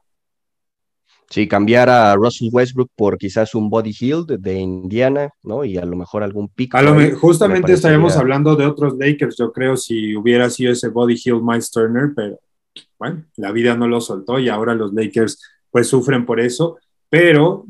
Sí, 1.31 1.47
cambiar 1.47 1.89
a 1.89 2.15
Russell 2.15 2.49
Westbrook 2.51 2.91
por 2.95 3.17
quizás 3.17 3.55
un 3.55 3.69
Body 3.69 3.93
Hill 3.99 4.25
de, 4.27 4.53
Indiana, 4.53 5.29
¿no? 5.43 5.65
Y 5.65 5.77
a 5.77 5.83
lo 5.83 5.97
mejor 5.97 6.21
algún. 6.21 6.49
A 6.71 6.81
lo 6.81 7.17
justamente 7.17 7.73
estaríamos 7.73 8.15
hablando 8.15 8.55
de 8.55 8.65
otros 8.65 8.95
Lakers, 8.97 9.35
yo 9.35 9.51
creo, 9.51 9.75
si 9.75 10.15
hubiera 10.15 10.49
sido 10.49 10.71
ese 10.71 10.89
Body 10.89 11.19
Hill 11.21 11.41
Miles 11.41 11.69
Turner, 11.69 12.13
pero 12.15 12.39
bueno, 12.97 13.25
la 13.35 13.51
vida 13.51 13.75
no 13.75 13.87
lo 13.87 13.99
soltó 13.99 14.39
y 14.39 14.47
ahora 14.47 14.73
los 14.73 14.93
Lakers 14.93 15.41
pues 15.69 15.87
sufren 15.87 16.25
por 16.25 16.39
eso, 16.39 16.77
pero 17.09 17.65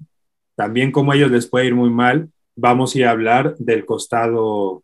también 0.55 0.91
como 0.91 1.11
a 1.11 1.15
ellos 1.15 1.31
les 1.31 1.47
puede 1.47 1.67
ir 1.67 1.75
muy 1.75 1.89
mal, 1.89 2.29
vamos 2.57 2.93
a 2.93 2.99
ir 2.99 3.05
a 3.05 3.11
hablar 3.11 3.55
del 3.57 3.85
costado, 3.85 4.83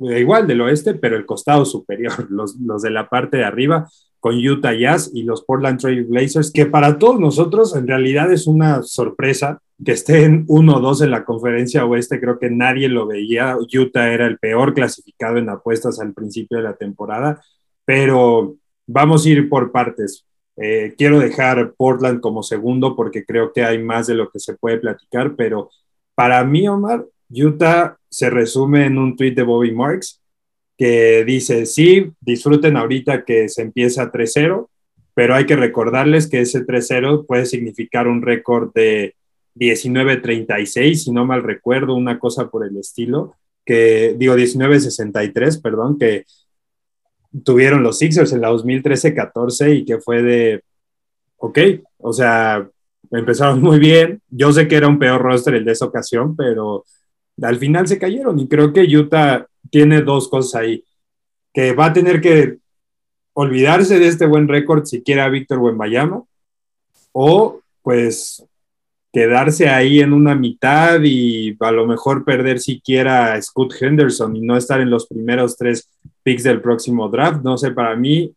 eh, 0.00 0.20
igual 0.20 0.46
del 0.46 0.60
oeste, 0.60 0.94
pero 0.94 1.16
el 1.16 1.24
costado 1.24 1.64
superior, 1.64 2.26
los, 2.30 2.56
los 2.56 2.82
de 2.82 2.90
la 2.90 3.08
parte 3.08 3.38
de 3.38 3.44
arriba, 3.44 3.88
con 4.20 4.36
Utah 4.36 4.74
Jazz 4.74 5.10
y 5.14 5.22
los 5.22 5.44
Portland 5.44 5.80
Trail 5.80 6.04
Blazers, 6.04 6.50
que 6.50 6.66
para 6.66 6.98
todos 6.98 7.20
nosotros 7.20 7.76
en 7.76 7.86
realidad 7.86 8.32
es 8.32 8.46
una 8.46 8.82
sorpresa 8.82 9.60
que 9.84 9.92
estén 9.92 10.46
1-2 10.46 11.04
en 11.04 11.10
la 11.10 11.24
conferencia 11.24 11.84
oeste, 11.84 12.18
creo 12.18 12.38
que 12.38 12.50
nadie 12.50 12.88
lo 12.88 13.06
veía, 13.06 13.56
Utah 13.56 14.12
era 14.12 14.26
el 14.26 14.38
peor 14.38 14.74
clasificado 14.74 15.36
en 15.36 15.48
apuestas 15.48 16.00
al 16.00 16.12
principio 16.12 16.56
de 16.56 16.64
la 16.64 16.76
temporada, 16.76 17.40
pero 17.84 18.56
vamos 18.86 19.24
a 19.24 19.28
ir 19.28 19.48
por 19.48 19.70
partes. 19.70 20.26
Eh, 20.56 20.94
quiero 20.96 21.18
dejar 21.18 21.74
Portland 21.76 22.20
como 22.20 22.42
segundo 22.42 22.96
porque 22.96 23.24
creo 23.24 23.52
que 23.52 23.62
hay 23.62 23.82
más 23.82 24.06
de 24.06 24.14
lo 24.14 24.30
que 24.30 24.38
se 24.38 24.54
puede 24.54 24.78
platicar, 24.78 25.36
pero 25.36 25.70
para 26.16 26.42
mí, 26.44 26.66
Omar, 26.66 27.04
Utah 27.28 27.96
se 28.08 28.30
resume 28.30 28.86
en 28.86 28.98
un 28.98 29.16
tweet 29.16 29.32
de 29.32 29.42
Bobby 29.42 29.72
Marks 29.72 30.20
que 30.76 31.24
dice, 31.24 31.66
sí, 31.66 32.10
disfruten 32.20 32.76
ahorita 32.76 33.24
que 33.24 33.48
se 33.48 33.62
empieza 33.62 34.10
3-0, 34.10 34.68
pero 35.14 35.34
hay 35.34 35.46
que 35.46 35.56
recordarles 35.56 36.26
que 36.26 36.40
ese 36.40 36.66
3-0 36.66 37.26
puede 37.26 37.46
significar 37.46 38.08
un 38.08 38.22
récord 38.22 38.72
de 38.74 39.14
19-36, 39.56 40.94
si 40.94 41.12
no 41.12 41.24
mal 41.26 41.42
recuerdo, 41.42 41.94
una 41.94 42.18
cosa 42.18 42.48
por 42.48 42.66
el 42.66 42.76
estilo, 42.78 43.34
que 43.64 44.14
digo 44.18 44.36
19-63, 44.36 45.60
perdón, 45.60 45.98
que 45.98 46.24
tuvieron 47.44 47.82
los 47.82 47.98
Sixers 47.98 48.32
en 48.32 48.40
la 48.40 48.50
2013-14 48.50 49.76
y 49.76 49.84
que 49.84 49.98
fue 49.98 50.22
de, 50.22 50.62
ok, 51.36 51.58
o 51.98 52.12
sea, 52.12 52.68
empezaron 53.10 53.60
muy 53.62 53.78
bien, 53.78 54.20
yo 54.30 54.52
sé 54.52 54.68
que 54.68 54.76
era 54.76 54.88
un 54.88 54.98
peor 54.98 55.20
roster 55.22 55.54
el 55.54 55.64
de 55.64 55.72
esa 55.72 55.86
ocasión, 55.86 56.36
pero 56.36 56.84
al 57.42 57.56
final 57.58 57.86
se 57.86 57.98
cayeron 57.98 58.38
y 58.38 58.48
creo 58.48 58.72
que 58.72 58.82
Utah 58.82 59.46
tiene 59.70 60.02
dos 60.02 60.28
cosas 60.28 60.60
ahí, 60.60 60.84
que 61.52 61.72
va 61.72 61.86
a 61.86 61.92
tener 61.92 62.20
que 62.20 62.58
olvidarse 63.34 63.98
de 63.98 64.08
este 64.08 64.26
buen 64.26 64.48
récord 64.48 64.84
si 64.84 65.02
quiere 65.02 65.20
a 65.20 65.28
Víctor 65.28 65.58
Wembayama, 65.58 66.22
o 67.12 67.60
pues 67.82 68.44
quedarse 69.12 69.68
ahí 69.68 70.00
en 70.00 70.12
una 70.12 70.34
mitad 70.34 71.00
y 71.02 71.56
a 71.60 71.70
lo 71.70 71.86
mejor 71.86 72.24
perder 72.24 72.60
siquiera 72.60 73.32
a 73.32 73.40
Scott 73.40 73.72
Henderson 73.80 74.36
y 74.36 74.42
no 74.42 74.58
estar 74.58 74.80
en 74.80 74.90
los 74.90 75.06
primeros 75.06 75.56
tres 75.56 75.88
picks 76.22 76.42
del 76.42 76.60
próximo 76.60 77.08
draft. 77.08 77.42
No 77.42 77.56
sé, 77.56 77.70
para 77.70 77.96
mí, 77.96 78.30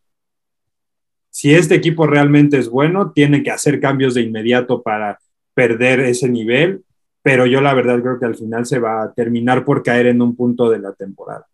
si 1.39 1.53
este 1.53 1.75
equipo 1.75 2.05
realmente 2.05 2.57
es 2.57 2.69
bueno, 2.69 3.11
tiene 3.11 3.43
que 3.43 3.51
hacer 3.51 3.79
cambios 3.79 4.13
de 4.13 4.21
inmediato 4.21 4.81
para 4.81 5.19
perder 5.53 6.01
ese 6.01 6.27
nivel 6.27 6.83
pero 7.21 7.45
yo 7.45 7.61
la 7.61 7.73
verdad 7.73 8.01
creo 8.01 8.19
que 8.19 8.25
al 8.25 8.35
final 8.35 8.65
se 8.65 8.79
va 8.79 9.03
a 9.03 9.13
terminar 9.13 9.65
por 9.65 9.83
caer 9.83 10.07
en 10.07 10.21
un 10.21 10.35
punto 10.35 10.69
de 10.69 10.79
la 10.79 10.93
temporada. 10.93 11.45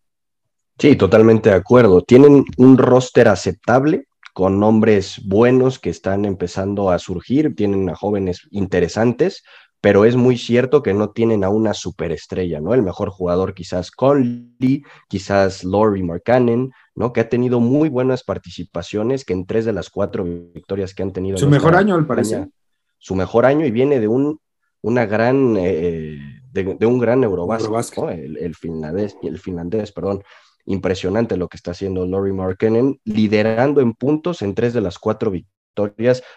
Sí, 0.77 0.95
totalmente 0.95 1.49
de 1.49 1.55
acuerdo. 1.55 2.01
Tienen 2.01 2.45
un 2.57 2.77
roster 2.77 3.27
aceptable 3.27 4.07
con 4.33 4.59
nombres 4.59 5.21
buenos 5.25 5.79
que 5.79 5.89
están 5.89 6.25
empezando 6.25 6.91
a 6.91 6.99
surgir, 6.99 7.55
tienen 7.55 7.89
a 7.89 7.95
jóvenes 7.95 8.47
interesantes, 8.51 9.43
pero 9.85 10.03
es 10.03 10.15
muy 10.15 10.35
cierto 10.35 10.81
que 10.81 10.95
no 10.95 11.11
tienen 11.11 11.43
a 11.43 11.49
una 11.49 11.75
superestrella, 11.75 12.59
¿no? 12.59 12.73
El 12.73 12.81
mejor 12.81 13.11
jugador 13.11 13.53
quizás 13.53 13.91
Conley, 13.91 14.83
quizás 15.07 15.63
Laurie 15.63 16.01
Markkanen, 16.01 16.71
¿no? 16.95 17.13
Que 17.13 17.21
ha 17.21 17.29
tenido 17.29 17.59
muy 17.59 17.89
buenas 17.89 18.23
participaciones, 18.23 19.23
que 19.23 19.33
en 19.33 19.45
tres 19.45 19.63
de 19.63 19.73
las 19.73 19.91
cuatro 19.91 20.23
victorias 20.23 20.95
que 20.95 21.03
han 21.03 21.13
tenido. 21.13 21.37
Su 21.37 21.47
mejor 21.47 21.75
año, 21.75 21.93
al 21.93 22.07
parecer. 22.07 22.49
Su 22.97 23.13
mejor 23.13 23.45
año 23.45 23.63
y 23.63 23.69
viene 23.69 23.99
de 23.99 24.07
un 24.07 24.39
una 24.81 25.05
gran, 25.05 25.55
eh, 25.59 26.41
de, 26.51 26.85
un 26.87 26.97
gran 26.97 27.23
Eurobasket, 27.23 28.09
el, 28.09 28.55
finlandés, 28.55 29.15
el 29.21 29.37
finlandés, 29.37 29.91
perdón. 29.91 30.23
Impresionante 30.65 31.37
lo 31.37 31.47
que 31.47 31.57
está 31.57 31.71
haciendo 31.71 32.07
Laurie 32.07 32.33
Markkinen, 32.33 32.99
liderando 33.03 33.81
en 33.81 33.93
puntos 33.93 34.41
en 34.41 34.55
tres 34.55 34.73
de 34.73 34.81
las 34.81 34.97
cuatro 34.97 35.29
victorias 35.29 35.54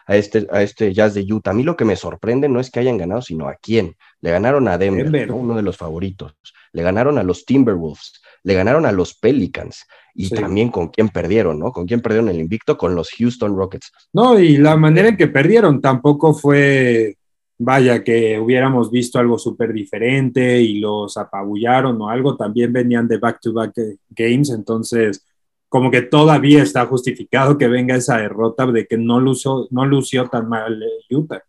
a 0.07 0.17
este, 0.17 0.47
a 0.51 0.63
este 0.63 0.93
Jazz 0.93 1.15
de 1.15 1.23
Utah. 1.23 1.51
A 1.51 1.55
mí 1.55 1.63
lo 1.63 1.77
que 1.77 1.85
me 1.85 1.97
sorprende 1.97 2.49
no 2.49 2.61
es 2.61 2.71
que 2.71 2.81
hayan 2.81 2.99
ganado, 2.99 3.23
sino 3.23 3.49
a 3.49 3.55
quién. 3.55 3.97
Le 4.21 4.31
ganaron 4.31 4.69
a 4.69 4.79
Denver, 4.79 5.33
uno 5.33 5.55
de 5.55 5.63
los 5.63 5.77
favoritos. 5.77 6.35
Le 6.73 6.83
ganaron 6.83 7.19
a 7.19 7.23
los 7.23 7.45
Timberwolves, 7.45 8.21
le 8.43 8.55
ganaron 8.55 8.87
a 8.87 8.93
los 8.93 9.15
Pelicans 9.15 9.87
y 10.15 10.29
también 10.31 10.71
con 10.71 10.89
quién 10.89 11.09
perdieron, 11.09 11.59
¿no? 11.59 11.73
Con 11.73 11.87
quién 11.87 12.01
perdieron 12.01 12.29
el 12.29 12.41
invicto, 12.41 12.77
con 12.77 12.95
los 12.95 13.11
Houston 13.11 13.57
Rockets. 13.57 13.93
No, 14.13 14.39
y 14.39 14.57
la 14.57 14.77
manera 14.77 15.09
en 15.09 15.17
que 15.17 15.29
perdieron 15.29 15.81
tampoco 15.81 16.35
fue 16.35 17.17
vaya, 17.59 18.05
que 18.05 18.39
hubiéramos 18.39 18.91
visto 18.91 19.19
algo 19.19 19.37
súper 19.37 19.73
diferente 19.73 20.61
y 20.61 20.79
los 20.79 21.17
apabullaron 21.17 22.01
o 22.01 22.09
algo, 22.09 22.37
también 22.37 22.73
venían 22.73 23.09
de 23.09 23.19
back-to-back 23.19 23.75
games, 24.11 24.51
entonces 24.51 25.25
como 25.69 25.91
que 25.91 26.03
todavía 26.03 26.63
está 26.63 26.87
justificado 26.87 27.59
que 27.59 27.69
venga 27.69 27.97
esa 27.97 28.19
derrota 28.19 28.67
de 28.67 28.87
que 28.87 28.97
no 28.97 29.21
lució, 29.21 29.67
no 29.71 29.85
lució 29.87 30.29
tan 30.29 30.49
mal 30.49 30.83
eh, 30.83 31.15
Utah. 31.15 31.43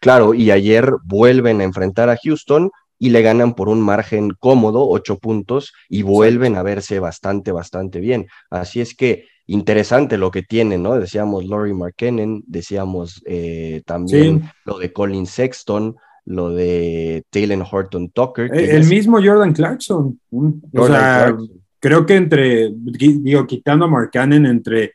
Claro, 0.00 0.34
y 0.34 0.50
ayer 0.50 0.92
vuelven 1.04 1.60
a 1.60 1.64
enfrentar 1.64 2.10
a 2.10 2.16
Houston 2.22 2.70
y 2.98 3.10
le 3.10 3.22
ganan 3.22 3.54
por 3.54 3.68
un 3.68 3.80
margen 3.80 4.30
cómodo, 4.38 4.88
ocho 4.88 5.18
puntos, 5.18 5.72
y 5.88 6.02
vuelven 6.02 6.56
a 6.56 6.62
verse 6.62 6.98
bastante, 6.98 7.52
bastante 7.52 8.00
bien. 8.00 8.26
Así 8.50 8.80
es 8.80 8.94
que 8.94 9.26
interesante 9.46 10.16
lo 10.18 10.30
que 10.30 10.42
tiene, 10.42 10.78
¿no? 10.78 10.98
Decíamos 10.98 11.44
Laurie 11.44 11.74
Markkinen, 11.74 12.42
decíamos 12.46 13.22
eh, 13.26 13.82
también 13.86 14.50
lo 14.64 14.78
de 14.78 14.92
Colin 14.92 15.26
Sexton, 15.26 15.96
lo 16.24 16.50
de 16.50 17.24
Taylor 17.30 17.64
Horton 17.70 18.10
Tucker. 18.10 18.52
El, 18.52 18.86
mismo 18.86 19.18
Jordan 19.22 19.52
Clarkson. 19.52 20.18
o 20.30 20.86
sea, 20.86 21.36
creo 21.86 22.04
que 22.04 22.16
entre, 22.16 22.72
digo, 22.74 23.46
quitando 23.46 23.84
a 23.84 23.88
Markkanen, 23.88 24.44
entre 24.44 24.94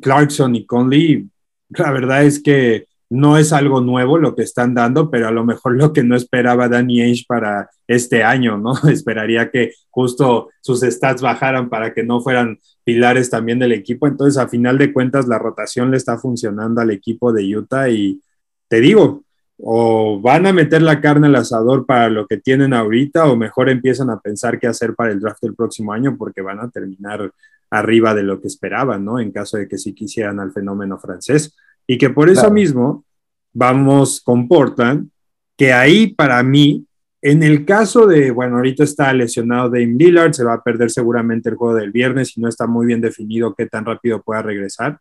Clarkson 0.00 0.56
y 0.56 0.66
Conley, 0.66 1.28
la 1.68 1.92
verdad 1.92 2.24
es 2.24 2.42
que 2.42 2.88
no 3.08 3.38
es 3.38 3.52
algo 3.52 3.80
nuevo 3.80 4.18
lo 4.18 4.34
que 4.34 4.42
están 4.42 4.74
dando, 4.74 5.08
pero 5.08 5.28
a 5.28 5.30
lo 5.30 5.44
mejor 5.44 5.76
lo 5.76 5.92
que 5.92 6.02
no 6.02 6.16
esperaba 6.16 6.68
Danny 6.68 7.00
Ainge 7.00 7.26
para 7.28 7.70
este 7.86 8.24
año, 8.24 8.58
¿no? 8.58 8.72
Esperaría 8.90 9.52
que 9.52 9.74
justo 9.88 10.48
sus 10.60 10.80
stats 10.80 11.22
bajaran 11.22 11.68
para 11.68 11.94
que 11.94 12.02
no 12.02 12.20
fueran 12.20 12.58
pilares 12.82 13.30
también 13.30 13.60
del 13.60 13.70
equipo. 13.70 14.08
Entonces, 14.08 14.36
a 14.36 14.48
final 14.48 14.78
de 14.78 14.92
cuentas, 14.92 15.28
la 15.28 15.38
rotación 15.38 15.92
le 15.92 15.96
está 15.96 16.18
funcionando 16.18 16.80
al 16.80 16.90
equipo 16.90 17.32
de 17.32 17.56
Utah 17.56 17.88
y 17.88 18.20
te 18.66 18.80
digo, 18.80 19.22
o 19.64 20.20
van 20.20 20.46
a 20.46 20.52
meter 20.52 20.82
la 20.82 21.00
carne 21.00 21.28
al 21.28 21.36
asador 21.36 21.86
para 21.86 22.10
lo 22.10 22.26
que 22.26 22.36
tienen 22.36 22.74
ahorita 22.74 23.26
o 23.26 23.36
mejor 23.36 23.70
empiezan 23.70 24.10
a 24.10 24.18
pensar 24.18 24.58
qué 24.58 24.66
hacer 24.66 24.96
para 24.96 25.12
el 25.12 25.20
draft 25.20 25.40
del 25.40 25.54
próximo 25.54 25.92
año 25.92 26.16
porque 26.18 26.42
van 26.42 26.58
a 26.58 26.68
terminar 26.68 27.30
arriba 27.70 28.12
de 28.12 28.24
lo 28.24 28.40
que 28.40 28.48
esperaban, 28.48 29.04
¿no? 29.04 29.20
En 29.20 29.30
caso 29.30 29.58
de 29.58 29.68
que 29.68 29.78
sí 29.78 29.94
quisieran 29.94 30.40
al 30.40 30.52
fenómeno 30.52 30.98
francés. 30.98 31.56
Y 31.86 31.96
que 31.96 32.10
por 32.10 32.28
eso 32.28 32.50
mismo 32.50 33.04
vamos 33.52 34.20
con 34.20 34.48
Portland, 34.48 35.08
que 35.56 35.72
ahí 35.72 36.08
para 36.08 36.42
mí, 36.42 36.84
en 37.20 37.44
el 37.44 37.64
caso 37.64 38.08
de, 38.08 38.32
bueno, 38.32 38.56
ahorita 38.56 38.82
está 38.82 39.12
lesionado 39.12 39.68
Dame 39.68 39.94
Lillard, 39.96 40.32
se 40.32 40.44
va 40.44 40.54
a 40.54 40.62
perder 40.62 40.90
seguramente 40.90 41.50
el 41.50 41.54
juego 41.54 41.76
del 41.76 41.92
viernes 41.92 42.36
y 42.36 42.40
no 42.40 42.48
está 42.48 42.66
muy 42.66 42.84
bien 42.84 43.00
definido 43.00 43.54
qué 43.54 43.66
tan 43.66 43.84
rápido 43.84 44.22
pueda 44.22 44.42
regresar, 44.42 44.98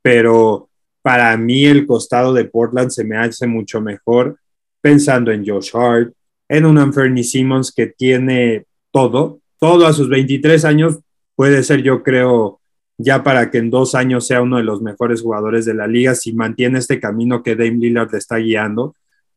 pero 0.00 0.68
para 1.04 1.36
mí 1.36 1.66
el 1.66 1.86
costado 1.86 2.32
de 2.32 2.46
Portland 2.46 2.88
se 2.88 3.04
me 3.04 3.18
hace 3.18 3.46
mucho 3.46 3.82
mejor 3.82 4.38
pensando 4.80 5.30
en 5.30 5.46
Josh 5.46 5.68
Hart, 5.74 6.14
en 6.48 6.64
un 6.64 6.78
Anthony 6.78 7.22
Simmons 7.22 7.72
que 7.72 7.88
tiene 7.88 8.64
todo, 8.90 9.40
todo 9.60 9.86
a 9.86 9.92
sus 9.92 10.08
23 10.08 10.64
años 10.64 10.98
puede 11.36 11.62
ser 11.62 11.82
yo 11.82 12.02
creo 12.02 12.58
ya 12.96 13.22
para 13.22 13.50
que 13.50 13.58
en 13.58 13.68
dos 13.68 13.94
años 13.94 14.26
sea 14.26 14.40
uno 14.40 14.56
de 14.56 14.62
los 14.62 14.80
mejores 14.80 15.20
jugadores 15.20 15.66
de 15.66 15.74
la 15.74 15.86
liga, 15.86 16.14
si 16.14 16.32
mantiene 16.32 16.78
este 16.78 16.98
camino 16.98 17.42
que 17.42 17.54
Dame 17.54 17.72
Lillard 17.72 18.14
está 18.14 18.36
guiando. 18.36 18.94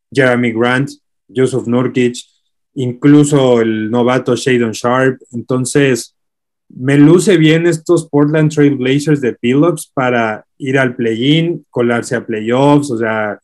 Jeremy 0.10 0.54
Grant, 0.54 0.92
Joseph 1.36 1.68
Nurkic, 1.68 2.16
incluso 2.76 3.60
el 3.60 3.92
novato 3.92 4.38
Shadon 4.38 4.72
Sharp. 4.72 5.20
Entonces, 5.34 6.16
me 6.70 6.98
luce 6.98 7.36
bien 7.36 7.68
estos 7.68 8.08
Portland 8.08 8.54
Trail 8.54 8.78
Blazers 8.78 9.20
de 9.20 9.34
Phillips 9.34 9.92
para 9.94 10.47
ir 10.58 10.80
al 10.80 10.96
play-in, 10.96 11.66
colarse 11.70 12.16
a 12.16 12.26
playoffs, 12.26 12.92
o 12.92 12.98
sea, 12.98 13.40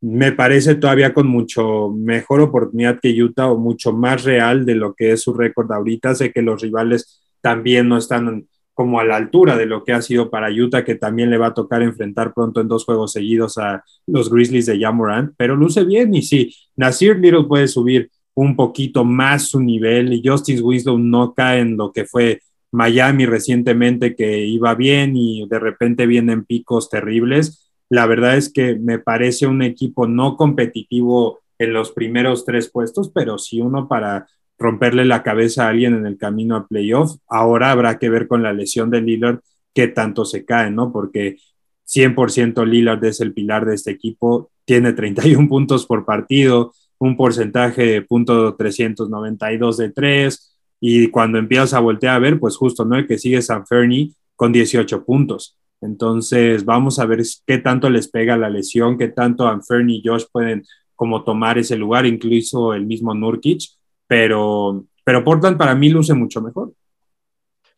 me 0.00 0.32
parece 0.32 0.74
todavía 0.74 1.14
con 1.14 1.28
mucho 1.28 1.90
mejor 1.90 2.40
oportunidad 2.40 2.98
que 3.00 3.22
Utah 3.22 3.52
o 3.52 3.58
mucho 3.58 3.92
más 3.92 4.24
real 4.24 4.66
de 4.66 4.74
lo 4.74 4.94
que 4.94 5.12
es 5.12 5.22
su 5.22 5.32
récord 5.32 5.70
ahorita. 5.70 6.14
Sé 6.16 6.32
que 6.32 6.42
los 6.42 6.60
rivales 6.60 7.22
también 7.40 7.88
no 7.88 7.96
están 7.96 8.46
como 8.74 8.98
a 8.98 9.04
la 9.04 9.16
altura 9.16 9.56
de 9.56 9.66
lo 9.66 9.84
que 9.84 9.92
ha 9.92 10.02
sido 10.02 10.28
para 10.28 10.50
Utah, 10.50 10.84
que 10.84 10.96
también 10.96 11.30
le 11.30 11.38
va 11.38 11.48
a 11.48 11.54
tocar 11.54 11.82
enfrentar 11.82 12.34
pronto 12.34 12.60
en 12.60 12.68
dos 12.68 12.84
juegos 12.84 13.12
seguidos 13.12 13.58
a 13.58 13.84
los 14.06 14.28
Grizzlies 14.28 14.66
de 14.66 14.80
Jamoran, 14.80 15.34
pero 15.36 15.54
luce 15.54 15.84
bien 15.84 16.14
y 16.14 16.22
sí, 16.22 16.54
Nasir 16.74 17.18
Little 17.18 17.44
puede 17.44 17.68
subir 17.68 18.10
un 18.34 18.56
poquito 18.56 19.04
más 19.04 19.48
su 19.48 19.60
nivel 19.60 20.12
y 20.12 20.22
Justice 20.26 20.62
Winslow 20.62 20.98
no 20.98 21.34
cae 21.34 21.60
en 21.60 21.76
lo 21.76 21.92
que 21.92 22.06
fue 22.06 22.40
Miami 22.72 23.26
recientemente 23.26 24.16
que 24.16 24.44
iba 24.46 24.74
bien 24.74 25.16
y 25.16 25.46
de 25.46 25.58
repente 25.58 26.06
vienen 26.06 26.44
picos 26.44 26.88
terribles. 26.88 27.70
La 27.88 28.06
verdad 28.06 28.36
es 28.36 28.50
que 28.50 28.76
me 28.76 28.98
parece 28.98 29.46
un 29.46 29.62
equipo 29.62 30.06
no 30.06 30.36
competitivo 30.36 31.40
en 31.58 31.74
los 31.74 31.92
primeros 31.92 32.44
tres 32.44 32.70
puestos, 32.70 33.10
pero 33.14 33.38
sí 33.38 33.60
uno 33.60 33.86
para 33.88 34.26
romperle 34.58 35.04
la 35.04 35.22
cabeza 35.22 35.66
a 35.66 35.68
alguien 35.68 35.94
en 35.94 36.06
el 36.06 36.16
camino 36.16 36.56
a 36.56 36.66
playoff. 36.66 37.16
Ahora 37.28 37.70
habrá 37.70 37.98
que 37.98 38.08
ver 38.08 38.26
con 38.26 38.42
la 38.42 38.52
lesión 38.52 38.90
de 38.90 39.02
Lillard 39.02 39.40
qué 39.74 39.88
tanto 39.88 40.24
se 40.24 40.44
cae, 40.44 40.70
¿no? 40.70 40.92
Porque 40.92 41.36
100% 41.84 42.64
Lillard 42.64 43.04
es 43.04 43.20
el 43.20 43.34
pilar 43.34 43.66
de 43.66 43.74
este 43.74 43.90
equipo, 43.90 44.50
tiene 44.64 44.92
31 44.92 45.48
puntos 45.48 45.86
por 45.86 46.04
partido, 46.04 46.72
un 46.98 47.16
porcentaje 47.16 47.84
de 47.84 48.02
punto 48.02 48.54
392 48.54 49.76
de 49.76 49.90
3, 49.90 50.51
y 50.84 51.06
cuando 51.10 51.38
empiezas 51.38 51.74
a 51.74 51.80
voltear 51.80 52.16
a 52.16 52.18
ver, 52.18 52.40
pues 52.40 52.56
justo, 52.56 52.84
¿no? 52.84 52.96
El 52.96 53.06
que 53.06 53.16
sigue 53.16 53.40
San 53.40 53.64
Fernie 53.68 54.14
con 54.34 54.50
18 54.50 55.04
puntos. 55.04 55.56
Entonces, 55.80 56.64
vamos 56.64 56.98
a 56.98 57.06
ver 57.06 57.22
qué 57.46 57.58
tanto 57.58 57.88
les 57.88 58.08
pega 58.08 58.36
la 58.36 58.50
lesión, 58.50 58.98
qué 58.98 59.06
tanto 59.06 59.46
Anferni 59.46 59.98
y 59.98 60.02
Josh 60.04 60.24
pueden 60.32 60.64
como 60.96 61.22
tomar 61.22 61.56
ese 61.56 61.76
lugar, 61.76 62.04
incluso 62.04 62.74
el 62.74 62.84
mismo 62.84 63.14
Nurkic, 63.14 63.62
pero, 64.08 64.84
pero 65.04 65.22
Portland 65.22 65.56
para 65.56 65.76
mí 65.76 65.88
luce 65.88 66.14
mucho 66.14 66.42
mejor. 66.42 66.72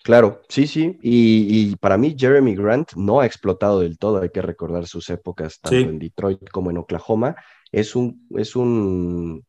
Claro, 0.02 0.40
sí, 0.48 0.66
sí. 0.66 0.98
Y, 1.02 1.76
para 1.76 1.98
mí 1.98 2.16
Jeremy 2.18 2.54
Grant 2.54 2.94
no 2.94 3.20
ha 3.20 3.26
explotado 3.26 3.80
del 3.80 3.98
todo. 3.98 4.22
Hay 4.22 4.30
que 4.30 4.40
recordar 4.40 4.86
sus 4.86 5.10
épocas 5.10 5.60
tanto 5.60 5.76
en 5.76 5.98
Detroit 5.98 6.48
como 6.50 6.70
en 6.70 6.78
Oklahoma. 6.78 7.36
Es 7.70 7.94
un, 7.94 8.26
es 8.34 8.56
un, 8.56 9.44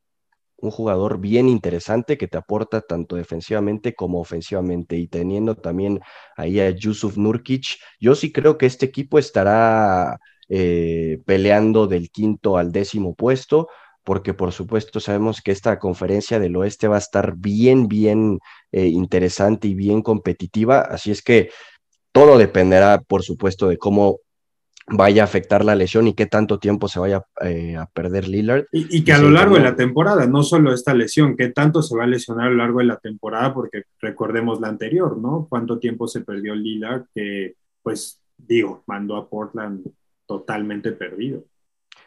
un, 0.58 0.72
jugador 0.72 1.20
bien 1.20 1.50
interesante 1.50 2.18
que 2.18 2.28
te 2.28 2.38
aporta 2.38 2.82
tanto 2.82 3.16
defensivamente 3.16 3.94
como 3.96 4.20
ofensivamente. 4.20 4.98
Y 4.98 5.08
teniendo 5.08 5.56
también 5.56 6.02
ahí 6.36 6.60
a 6.60 6.70
Yusuf 6.70 7.18
Nurkic, 7.18 7.78
yo 8.00 8.16
sí 8.16 8.32
creo 8.32 8.58
que 8.58 8.66
este 8.66 8.86
equipo 8.86 9.20
estará 9.20 10.18
eh, 10.50 11.20
peleando 11.26 11.88
del 11.88 12.10
quinto 12.10 12.58
al 12.58 12.72
décimo 12.72 13.16
puesto 13.16 13.68
porque 14.04 14.36
por 14.36 14.52
supuesto 14.52 15.00
sabemos 15.00 15.42
que 15.42 15.52
esta 15.52 15.80
conferencia 15.80 16.40
del 16.40 16.56
oeste 16.56 16.88
va 16.88 16.98
a 16.98 17.00
estar 17.00 17.34
bien, 17.38 17.88
bien 17.88 18.40
eh, 18.72 18.86
interesante 18.86 19.68
y 19.68 19.74
bien 19.74 20.04
competitiva, 20.04 20.82
así 20.82 21.10
es 21.10 21.24
que 21.24 21.50
todo 22.16 22.38
dependerá, 22.38 23.02
por 23.02 23.24
supuesto, 23.24 23.68
de 23.68 23.78
cómo 23.78 24.20
vaya 24.88 25.24
a 25.24 25.26
afectar 25.26 25.66
la 25.66 25.76
lesión 25.76 26.08
y 26.08 26.14
qué 26.14 26.26
tanto 26.26 26.60
tiempo 26.60 26.88
se 26.88 27.00
vaya 27.00 27.24
eh, 27.42 27.76
a 27.76 27.88
perder 27.88 28.28
Lillard. 28.28 28.66
Y, 28.72 29.04
que 29.04 29.14
a 29.14 29.18
lo 29.18 29.32
largo 29.32 29.56
de 29.56 29.64
la 29.64 29.76
temporada, 29.76 30.28
no 30.28 30.44
solo 30.44 30.74
esta 30.74 30.94
lesión, 30.94 31.36
qué 31.36 31.50
tanto 31.50 31.82
se 31.82 31.96
va 31.96 32.04
a 32.04 32.08
lesionar 32.08 32.48
a 32.48 32.50
lo 32.52 32.58
largo 32.58 32.80
de 32.80 32.86
la 32.86 32.98
temporada, 32.98 33.54
porque 33.54 33.84
recordemos 34.00 34.62
la 34.62 34.68
anterior, 34.68 35.18
¿no? 35.18 35.48
Cuánto 35.50 35.80
tiempo 35.80 36.08
se 36.08 36.22
perdió 36.22 36.54
Lillard, 36.54 37.06
que 37.14 37.56
pues 37.82 38.20
digo, 38.38 38.84
mandó 38.86 39.16
a 39.16 39.30
Portland 39.30 39.86
totalmente 40.26 40.92
perdido. 40.92 41.44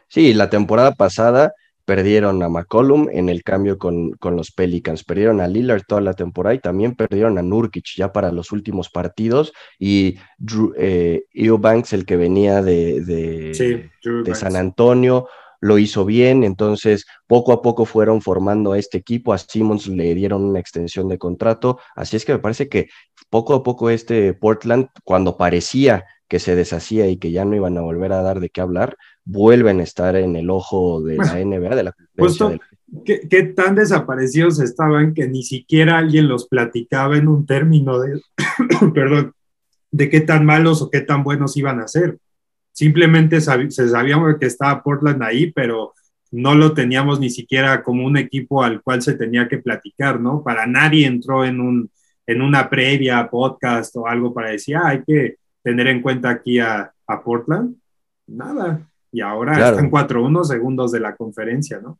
Sí, 0.07 0.33
la 0.33 0.49
temporada 0.49 0.93
pasada 0.93 1.53
perdieron 1.89 2.43
a 2.43 2.49
McCollum 2.49 3.07
en 3.11 3.29
el 3.29 3.41
cambio 3.41 3.79
con, 3.79 4.15
los 4.21 4.51
Pelicans, 4.51 5.03
perdieron 5.03 5.41
a 5.41 5.47
Lillard 5.47 5.81
toda 5.87 6.01
la 6.01 6.13
temporada 6.13 6.53
y 6.53 6.59
también 6.59 6.93
perdieron 6.93 7.39
a 7.39 7.41
Nurkic 7.41 7.95
ya 7.97 8.13
para 8.13 8.31
los 8.31 8.51
últimos 8.51 8.91
partidos. 8.91 9.53
Y 9.79 10.19
Drew, 10.37 10.75
eh, 10.77 11.23
Eubanks, 11.33 11.93
el 11.93 12.05
que 12.05 12.15
venía 12.15 12.61
de, 12.61 13.01
de, 13.01 14.35
San 14.35 14.55
Antonio, 14.55 15.29
lo 15.61 15.79
hizo 15.79 16.05
bien, 16.05 16.43
entonces 16.43 17.07
poco 17.25 17.53
a 17.53 17.63
poco 17.63 17.85
fueron 17.85 18.21
formando 18.21 18.73
a 18.73 18.77
este 18.77 18.99
equipo, 18.99 19.33
a 19.33 19.39
Simmons 19.39 19.87
le 19.87 20.13
dieron 20.13 20.43
una 20.43 20.59
extensión 20.59 21.07
de 21.07 21.17
contrato, 21.17 21.79
así 21.95 22.17
es 22.17 22.23
que 22.23 22.33
me 22.33 22.39
parece 22.39 22.69
que 22.69 22.89
poco 23.31 23.55
a 23.55 23.63
poco 23.63 23.89
este 23.89 24.35
Portland, 24.35 24.89
cuando 25.03 25.37
parecía 25.37 26.05
que 26.27 26.37
se 26.37 26.55
deshacía 26.55 27.07
y 27.07 27.17
que 27.17 27.31
ya 27.31 27.43
no 27.43 27.55
iban 27.55 27.77
a 27.79 27.81
volver 27.81 28.13
a 28.13 28.21
dar 28.21 28.39
de 28.39 28.51
qué 28.51 28.61
hablar, 28.61 28.95
vuelven 29.29 29.79
a 29.79 29.83
estar 29.83 30.15
en 30.15 30.35
el 30.35 30.49
ojo 30.49 31.01
de 31.03 31.17
la 31.17 31.35
NBA, 31.39 31.75
de 31.75 31.83
la 31.83 31.95
justo, 32.17 32.57
¿qué, 33.05 33.53
tan 33.55 33.75
desaparecidos 33.75 34.59
estaban 34.59 35.13
que 35.13 35.27
ni 35.27 35.43
siquiera 35.43 35.99
alguien 35.99 36.27
los 36.27 36.47
platicaba 36.47 37.15
en 37.15 37.27
un 37.27 37.45
término 37.45 37.99
de, 37.99 38.21
perdón, 38.93 39.33
de 39.91 40.09
qué 40.09 40.21
tan 40.21 40.45
malos 40.45 40.81
o 40.81 40.89
qué 40.89 41.01
tan 41.01 41.23
buenos 41.23 41.55
iban 41.57 41.79
a 41.79 41.87
ser? 41.87 42.17
Simplemente 42.71 43.39
se 43.39 43.89
sabíamos 43.89 44.35
que 44.39 44.47
estaba 44.47 44.81
Portland 44.81 45.21
ahí, 45.21 45.51
pero 45.51 45.93
no 46.31 46.55
lo 46.55 46.73
teníamos 46.73 47.19
ni 47.19 47.29
siquiera 47.29 47.83
como 47.83 48.07
un 48.07 48.17
equipo 48.17 48.63
al 48.63 48.81
cual 48.81 49.03
se 49.03 49.13
tenía 49.13 49.47
que 49.47 49.59
platicar, 49.59 50.19
¿no? 50.19 50.43
Para 50.43 50.65
nadie 50.65 51.05
entró 51.05 51.45
en, 51.45 51.59
un, 51.59 51.91
en 52.25 52.41
una 52.41 52.67
previa 52.67 53.29
podcast 53.29 53.95
o 53.95 54.07
algo 54.07 54.33
para 54.33 54.49
decir, 54.49 54.75
ah, 54.75 54.87
hay 54.87 55.03
que 55.03 55.35
tener 55.61 55.87
en 55.87 56.01
cuenta 56.01 56.31
aquí 56.31 56.57
a, 56.57 56.91
a 57.05 57.23
Portland. 57.23 57.75
Nada, 58.25 58.89
y 59.11 59.21
ahora 59.21 59.69
están 59.69 59.89
4-1 59.89 60.43
segundos 60.43 60.91
de 60.91 60.99
la 60.99 61.15
conferencia, 61.15 61.79
¿no? 61.79 61.99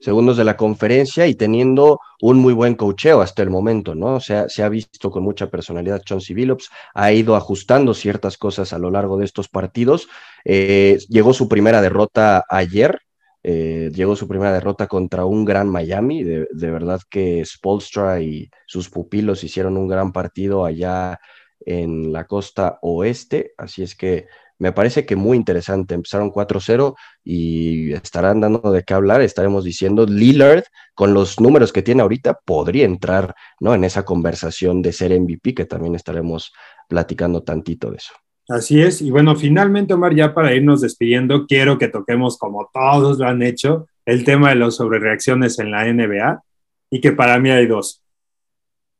Segundos 0.00 0.36
de 0.36 0.44
la 0.44 0.56
conferencia 0.56 1.26
y 1.26 1.34
teniendo 1.34 2.00
un 2.20 2.38
muy 2.38 2.52
buen 2.52 2.74
cocheo 2.74 3.22
hasta 3.22 3.42
el 3.42 3.48
momento, 3.48 3.94
¿no? 3.94 4.16
O 4.16 4.20
sea, 4.20 4.48
se 4.48 4.62
ha 4.62 4.68
visto 4.68 5.10
con 5.10 5.22
mucha 5.22 5.48
personalidad 5.48 6.02
Chauncey 6.02 6.34
Billups, 6.34 6.68
ha 6.94 7.12
ido 7.12 7.34
ajustando 7.34 7.94
ciertas 7.94 8.36
cosas 8.36 8.74
a 8.74 8.78
lo 8.78 8.90
largo 8.90 9.16
de 9.16 9.24
estos 9.24 9.48
partidos. 9.48 10.08
Eh, 10.44 10.98
llegó 11.08 11.32
su 11.32 11.48
primera 11.48 11.80
derrota 11.80 12.44
ayer, 12.50 13.00
eh, 13.42 13.90
llegó 13.94 14.16
su 14.16 14.28
primera 14.28 14.52
derrota 14.52 14.86
contra 14.86 15.24
un 15.24 15.46
gran 15.46 15.68
Miami. 15.68 16.22
De, 16.22 16.46
de, 16.50 16.70
verdad 16.70 17.00
que 17.08 17.42
Spolstra 17.44 18.20
y 18.20 18.50
sus 18.66 18.90
pupilos 18.90 19.44
hicieron 19.44 19.78
un 19.78 19.88
gran 19.88 20.12
partido 20.12 20.66
allá 20.66 21.18
en 21.60 22.12
la 22.12 22.26
costa 22.26 22.78
oeste. 22.82 23.54
Así 23.56 23.82
es 23.82 23.94
que 23.94 24.26
me 24.58 24.72
parece 24.72 25.04
que 25.04 25.16
muy 25.16 25.36
interesante. 25.36 25.94
Empezaron 25.94 26.30
4-0 26.30 26.94
y 27.24 27.92
estarán 27.92 28.40
dando 28.40 28.70
de 28.70 28.82
qué 28.82 28.94
hablar. 28.94 29.20
Estaremos 29.20 29.64
diciendo 29.64 30.06
Lillard, 30.06 30.64
con 30.94 31.14
los 31.14 31.40
números 31.40 31.72
que 31.72 31.82
tiene 31.82 32.02
ahorita, 32.02 32.40
podría 32.44 32.84
entrar 32.84 33.34
¿no? 33.60 33.74
en 33.74 33.84
esa 33.84 34.04
conversación 34.04 34.82
de 34.82 34.92
ser 34.92 35.18
MVP, 35.18 35.54
que 35.54 35.64
también 35.66 35.94
estaremos 35.94 36.52
platicando 36.88 37.42
tantito 37.42 37.90
de 37.90 37.96
eso. 37.96 38.12
Así 38.48 38.80
es. 38.80 39.02
Y 39.02 39.10
bueno, 39.10 39.34
finalmente, 39.34 39.94
Omar, 39.94 40.14
ya 40.14 40.32
para 40.32 40.54
irnos 40.54 40.80
despidiendo, 40.80 41.46
quiero 41.46 41.78
que 41.78 41.88
toquemos, 41.88 42.38
como 42.38 42.70
todos 42.72 43.18
lo 43.18 43.26
han 43.26 43.42
hecho, 43.42 43.86
el 44.04 44.24
tema 44.24 44.50
de 44.50 44.56
las 44.56 44.76
sobrereacciones 44.76 45.58
en 45.58 45.72
la 45.72 45.84
NBA 45.92 46.42
y 46.90 47.00
que 47.00 47.12
para 47.12 47.38
mí 47.40 47.50
hay 47.50 47.66
dos. 47.66 48.02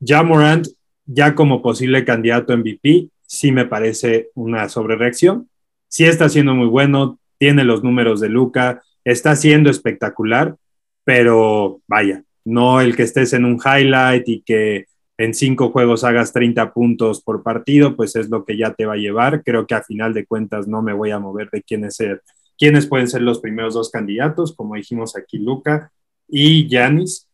Ya 0.00 0.22
Morant, 0.22 0.66
ya 1.06 1.34
como 1.34 1.62
posible 1.62 2.04
candidato 2.04 2.56
MVP, 2.56 3.08
sí 3.26 3.52
me 3.52 3.66
parece 3.66 4.30
una 4.34 4.68
sobrereacción. 4.68 5.48
Sí 5.88 6.04
está 6.04 6.28
siendo 6.28 6.54
muy 6.54 6.66
bueno, 6.66 7.18
tiene 7.38 7.64
los 7.64 7.82
números 7.82 8.20
de 8.20 8.28
Luca, 8.28 8.82
está 9.04 9.36
siendo 9.36 9.70
espectacular, 9.70 10.56
pero 11.04 11.80
vaya, 11.86 12.24
no 12.44 12.80
el 12.80 12.96
que 12.96 13.02
estés 13.02 13.32
en 13.32 13.44
un 13.44 13.58
highlight 13.64 14.28
y 14.28 14.42
que 14.42 14.86
en 15.18 15.34
cinco 15.34 15.70
juegos 15.70 16.04
hagas 16.04 16.32
30 16.32 16.72
puntos 16.72 17.22
por 17.22 17.42
partido, 17.42 17.96
pues 17.96 18.16
es 18.16 18.28
lo 18.28 18.44
que 18.44 18.56
ya 18.56 18.74
te 18.74 18.86
va 18.86 18.94
a 18.94 18.98
llevar. 18.98 19.42
Creo 19.42 19.66
que 19.66 19.74
a 19.74 19.82
final 19.82 20.12
de 20.12 20.26
cuentas 20.26 20.68
no 20.68 20.82
me 20.82 20.92
voy 20.92 21.10
a 21.10 21.18
mover 21.18 21.48
de 21.50 21.62
quiénes, 21.62 21.96
ser, 21.96 22.22
quiénes 22.58 22.86
pueden 22.86 23.08
ser 23.08 23.22
los 23.22 23.40
primeros 23.40 23.74
dos 23.74 23.90
candidatos, 23.90 24.54
como 24.54 24.74
dijimos 24.74 25.16
aquí, 25.16 25.38
Luca 25.38 25.90
y 26.28 26.68
Yanis. 26.68 27.25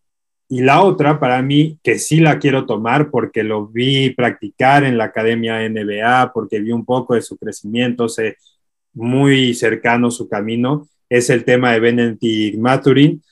Y 0.53 0.61
la 0.61 0.83
otra, 0.83 1.19
para 1.19 1.41
mí, 1.41 1.79
que 1.83 1.99
sí 1.99 2.21
la 2.21 2.39
quiero 2.39 2.67
tomar 2.67 3.11
porque 3.11 3.43
lo 3.43 3.69
vi 3.69 4.11
practicar 4.11 4.85
en 4.85 4.99
la 4.99 5.05
Academia 5.05 5.67
NBA, 5.67 6.31
porque 6.35 6.61
vi 6.61 6.73
un 6.73 6.85
poco 6.85 7.15
de 7.15 7.23
su 7.23 7.39
crecimiento, 7.39 8.07
sé 8.07 8.37
muy 8.93 9.55
cercano 9.55 10.11
su 10.11 10.29
camino, 10.29 10.91
es 11.09 11.31
el 11.31 11.45
tema 11.45 11.73
de 11.73 11.81
Benedict 11.81 12.59
Maturin 12.59 13.23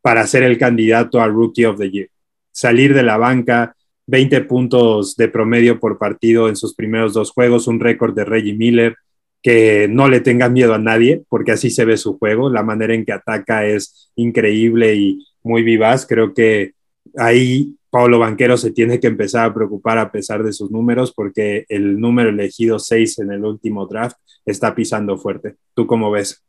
para 0.00 0.28
ser 0.28 0.44
el 0.44 0.56
candidato 0.56 1.20
a 1.20 1.26
Rookie 1.26 1.64
of 1.64 1.76
the 1.76 1.90
Year. 1.90 2.08
Salir 2.52 2.94
de 2.94 3.02
la 3.02 3.16
banca, 3.16 3.74
20 4.06 4.42
puntos 4.42 5.16
de 5.16 5.26
promedio 5.26 5.80
por 5.80 5.98
partido 5.98 6.48
en 6.48 6.54
sus 6.54 6.76
primeros 6.76 7.14
dos 7.14 7.32
juegos, 7.32 7.66
un 7.66 7.80
récord 7.80 8.14
de 8.14 8.24
Reggie 8.24 8.54
Miller, 8.54 8.94
que 9.42 9.88
no 9.90 10.08
le 10.08 10.20
tenga 10.20 10.48
miedo 10.48 10.72
a 10.72 10.78
nadie, 10.78 11.24
porque 11.28 11.50
así 11.50 11.68
se 11.70 11.84
ve 11.84 11.96
su 11.96 12.16
juego, 12.16 12.48
la 12.48 12.62
manera 12.62 12.94
en 12.94 13.04
que 13.04 13.12
ataca 13.12 13.66
es 13.66 14.12
increíble 14.14 14.94
y 14.94 15.26
muy 15.44 15.62
vivaz. 15.62 16.06
Creo 16.06 16.34
que 16.34 16.72
ahí 17.16 17.76
Pablo 17.90 18.18
Banquero 18.18 18.56
se 18.56 18.72
tiene 18.72 18.98
que 18.98 19.06
empezar 19.06 19.48
a 19.48 19.54
preocupar 19.54 19.98
a 19.98 20.10
pesar 20.10 20.42
de 20.42 20.52
sus 20.52 20.70
números 20.70 21.12
porque 21.14 21.64
el 21.68 22.00
número 22.00 22.30
elegido 22.30 22.80
6 22.80 23.20
en 23.20 23.30
el 23.30 23.44
último 23.44 23.86
draft 23.86 24.16
está 24.44 24.74
pisando 24.74 25.16
fuerte. 25.16 25.54
¿Tú 25.74 25.86
cómo 25.86 26.10
ves? 26.10 26.42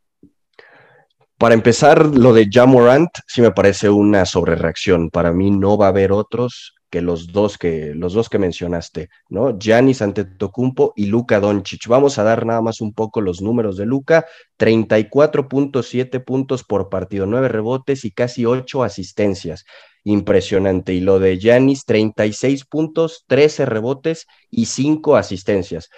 Para 1.38 1.54
empezar, 1.54 2.04
lo 2.16 2.32
de 2.32 2.48
Jamorant 2.50 3.10
sí 3.26 3.42
me 3.42 3.52
parece 3.52 3.90
una 3.90 4.24
sobrereacción. 4.24 5.10
Para 5.10 5.32
mí 5.32 5.50
no 5.50 5.76
va 5.76 5.86
a 5.86 5.90
haber 5.90 6.10
otros 6.10 6.74
que 6.96 7.02
los 7.02 7.30
dos 7.30 7.58
que, 7.58 7.92
los 7.94 8.14
dos 8.14 8.30
que 8.30 8.38
mencionaste, 8.38 9.10
¿no? 9.28 9.58
Giannis 9.58 10.00
Antetokounmpo 10.00 10.94
y 10.96 11.06
Luka 11.06 11.40
Doncic. 11.40 11.88
Vamos 11.88 12.18
a 12.18 12.22
dar 12.22 12.46
nada 12.46 12.62
más 12.62 12.80
un 12.80 12.94
poco 12.94 13.20
los 13.20 13.42
números 13.42 13.76
de 13.76 13.84
Luka, 13.84 14.24
34.7 14.58 16.24
puntos 16.24 16.64
por 16.64 16.88
partido, 16.88 17.26
9 17.26 17.48
rebotes 17.48 18.06
y 18.06 18.12
casi 18.12 18.46
8 18.46 18.82
asistencias. 18.82 19.66
Impresionante. 20.04 20.94
Y 20.94 21.00
lo 21.00 21.18
de 21.18 21.36
Giannis, 21.36 21.84
36 21.84 22.64
puntos, 22.64 23.24
13 23.26 23.66
rebotes 23.66 24.26
y 24.50 24.64
5 24.64 25.16
asistencias 25.16 25.90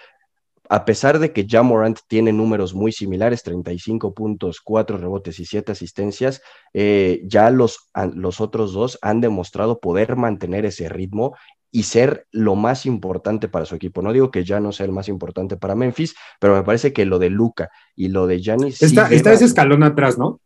a 0.69 0.85
pesar 0.85 1.19
de 1.19 1.33
que 1.33 1.47
Jamorant 1.49 1.99
tiene 2.09 2.33
números 2.33 2.75
muy 2.75 2.93
similares, 2.93 3.43
35 3.43 4.15
puntos, 4.15 4.61
4 4.61 4.99
rebotes 4.99 5.41
y 5.41 5.47
7 5.47 5.73
asistencias, 5.73 6.43
eh, 6.75 7.23
ya 7.25 7.51
los, 7.51 7.91
los 8.15 8.41
otros 8.41 8.73
dos 8.73 8.99
han 9.01 9.21
demostrado 9.21 9.81
poder 9.81 10.17
mantener 10.17 10.67
ese 10.67 10.89
ritmo 10.89 11.37
y 11.71 11.85
ser 11.85 12.27
lo 12.31 12.55
más 12.55 12.87
importante 12.87 13.49
para 13.49 13.65
su 13.65 13.75
equipo. 13.75 14.03
No 14.03 14.13
digo 14.13 14.31
que 14.31 14.45
ya 14.45 14.61
no 14.61 14.73
sea 14.73 14.87
el 14.87 14.93
más 14.93 15.09
importante 15.09 15.57
para 15.57 15.75
Memphis, 15.75 16.15
pero 16.41 16.55
me 16.55 16.63
parece 16.63 16.93
que 16.93 17.05
lo 17.05 17.19
de 17.19 17.31
Luca 17.31 17.71
y 17.95 18.09
lo 18.09 18.27
de 18.27 18.41
Giannis... 18.41 18.83
Está, 18.83 19.09
está 19.09 19.33
ese 19.33 19.45
escalón 19.45 19.83
atrás, 19.83 20.19
¿no? 20.19 20.41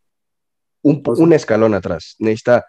Un, 0.83 1.03
un 1.05 1.33
escalón 1.33 1.75
atrás. 1.75 2.17
Necesita, 2.19 2.65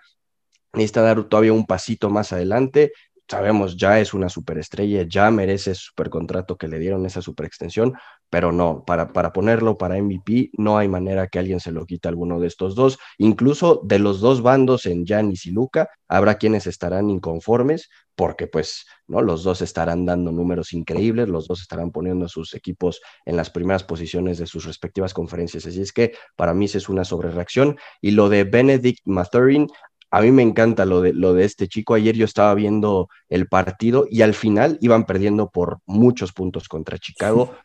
necesita 0.73 1.01
dar 1.01 1.23
todavía 1.23 1.53
un 1.53 1.65
pasito 1.65 2.09
más 2.09 2.31
adelante 2.31 2.93
sabemos, 3.27 3.77
ya 3.77 3.99
es 3.99 4.13
una 4.13 4.29
superestrella, 4.29 5.03
ya 5.07 5.31
merece 5.31 5.71
ese 5.71 5.81
supercontrato 5.81 6.57
que 6.57 6.67
le 6.67 6.79
dieron 6.79 7.05
esa 7.05 7.21
superextensión, 7.21 7.93
pero 8.29 8.51
no, 8.51 8.83
para, 8.85 9.13
para 9.13 9.31
ponerlo 9.31 9.77
para 9.77 10.01
MVP 10.01 10.51
no 10.57 10.77
hay 10.77 10.87
manera 10.87 11.27
que 11.27 11.39
alguien 11.39 11.59
se 11.59 11.71
lo 11.71 11.85
quite 11.85 12.07
a 12.07 12.11
alguno 12.11 12.39
de 12.39 12.47
estos 12.47 12.75
dos. 12.75 12.99
Incluso 13.17 13.81
de 13.83 13.99
los 13.99 14.19
dos 14.21 14.41
bandos 14.41 14.85
en 14.85 15.05
Giannis 15.05 15.45
y 15.45 15.51
Luca, 15.51 15.89
habrá 16.07 16.37
quienes 16.37 16.67
estarán 16.67 17.09
inconformes 17.09 17.89
porque 18.15 18.47
pues, 18.47 18.85
¿no? 19.07 19.21
Los 19.21 19.43
dos 19.43 19.61
estarán 19.61 20.05
dando 20.05 20.31
números 20.31 20.73
increíbles, 20.73 21.29
los 21.29 21.47
dos 21.47 21.61
estarán 21.61 21.91
poniendo 21.91 22.25
a 22.25 22.29
sus 22.29 22.53
equipos 22.53 23.01
en 23.25 23.35
las 23.35 23.49
primeras 23.49 23.83
posiciones 23.83 24.37
de 24.37 24.47
sus 24.47 24.65
respectivas 24.65 25.13
conferencias. 25.13 25.65
Así 25.65 25.81
es 25.81 25.91
que 25.91 26.13
para 26.35 26.53
mí 26.53 26.65
es 26.65 26.89
una 26.89 27.05
sobrereacción. 27.05 27.77
Y 28.01 28.11
lo 28.11 28.29
de 28.29 28.43
Benedict 28.43 29.01
Mathurin, 29.05 29.67
a 30.13 30.21
mí 30.21 30.31
me 30.31 30.43
encanta 30.43 30.85
lo 30.85 31.01
de, 31.01 31.11
lo 31.11 31.33
de 31.33 31.43
este 31.43 31.67
chico. 31.67 31.95
Ayer 31.95 32.15
yo 32.15 32.25
estaba 32.25 32.53
viendo 32.53 33.09
el 33.29 33.47
partido 33.47 34.05
y 34.07 34.21
al 34.21 34.35
final 34.35 34.77
iban 34.79 35.07
perdiendo 35.07 35.49
por 35.49 35.79
muchos 35.87 36.33
puntos 36.33 36.69
contra 36.69 36.99
Chicago, 36.99 37.55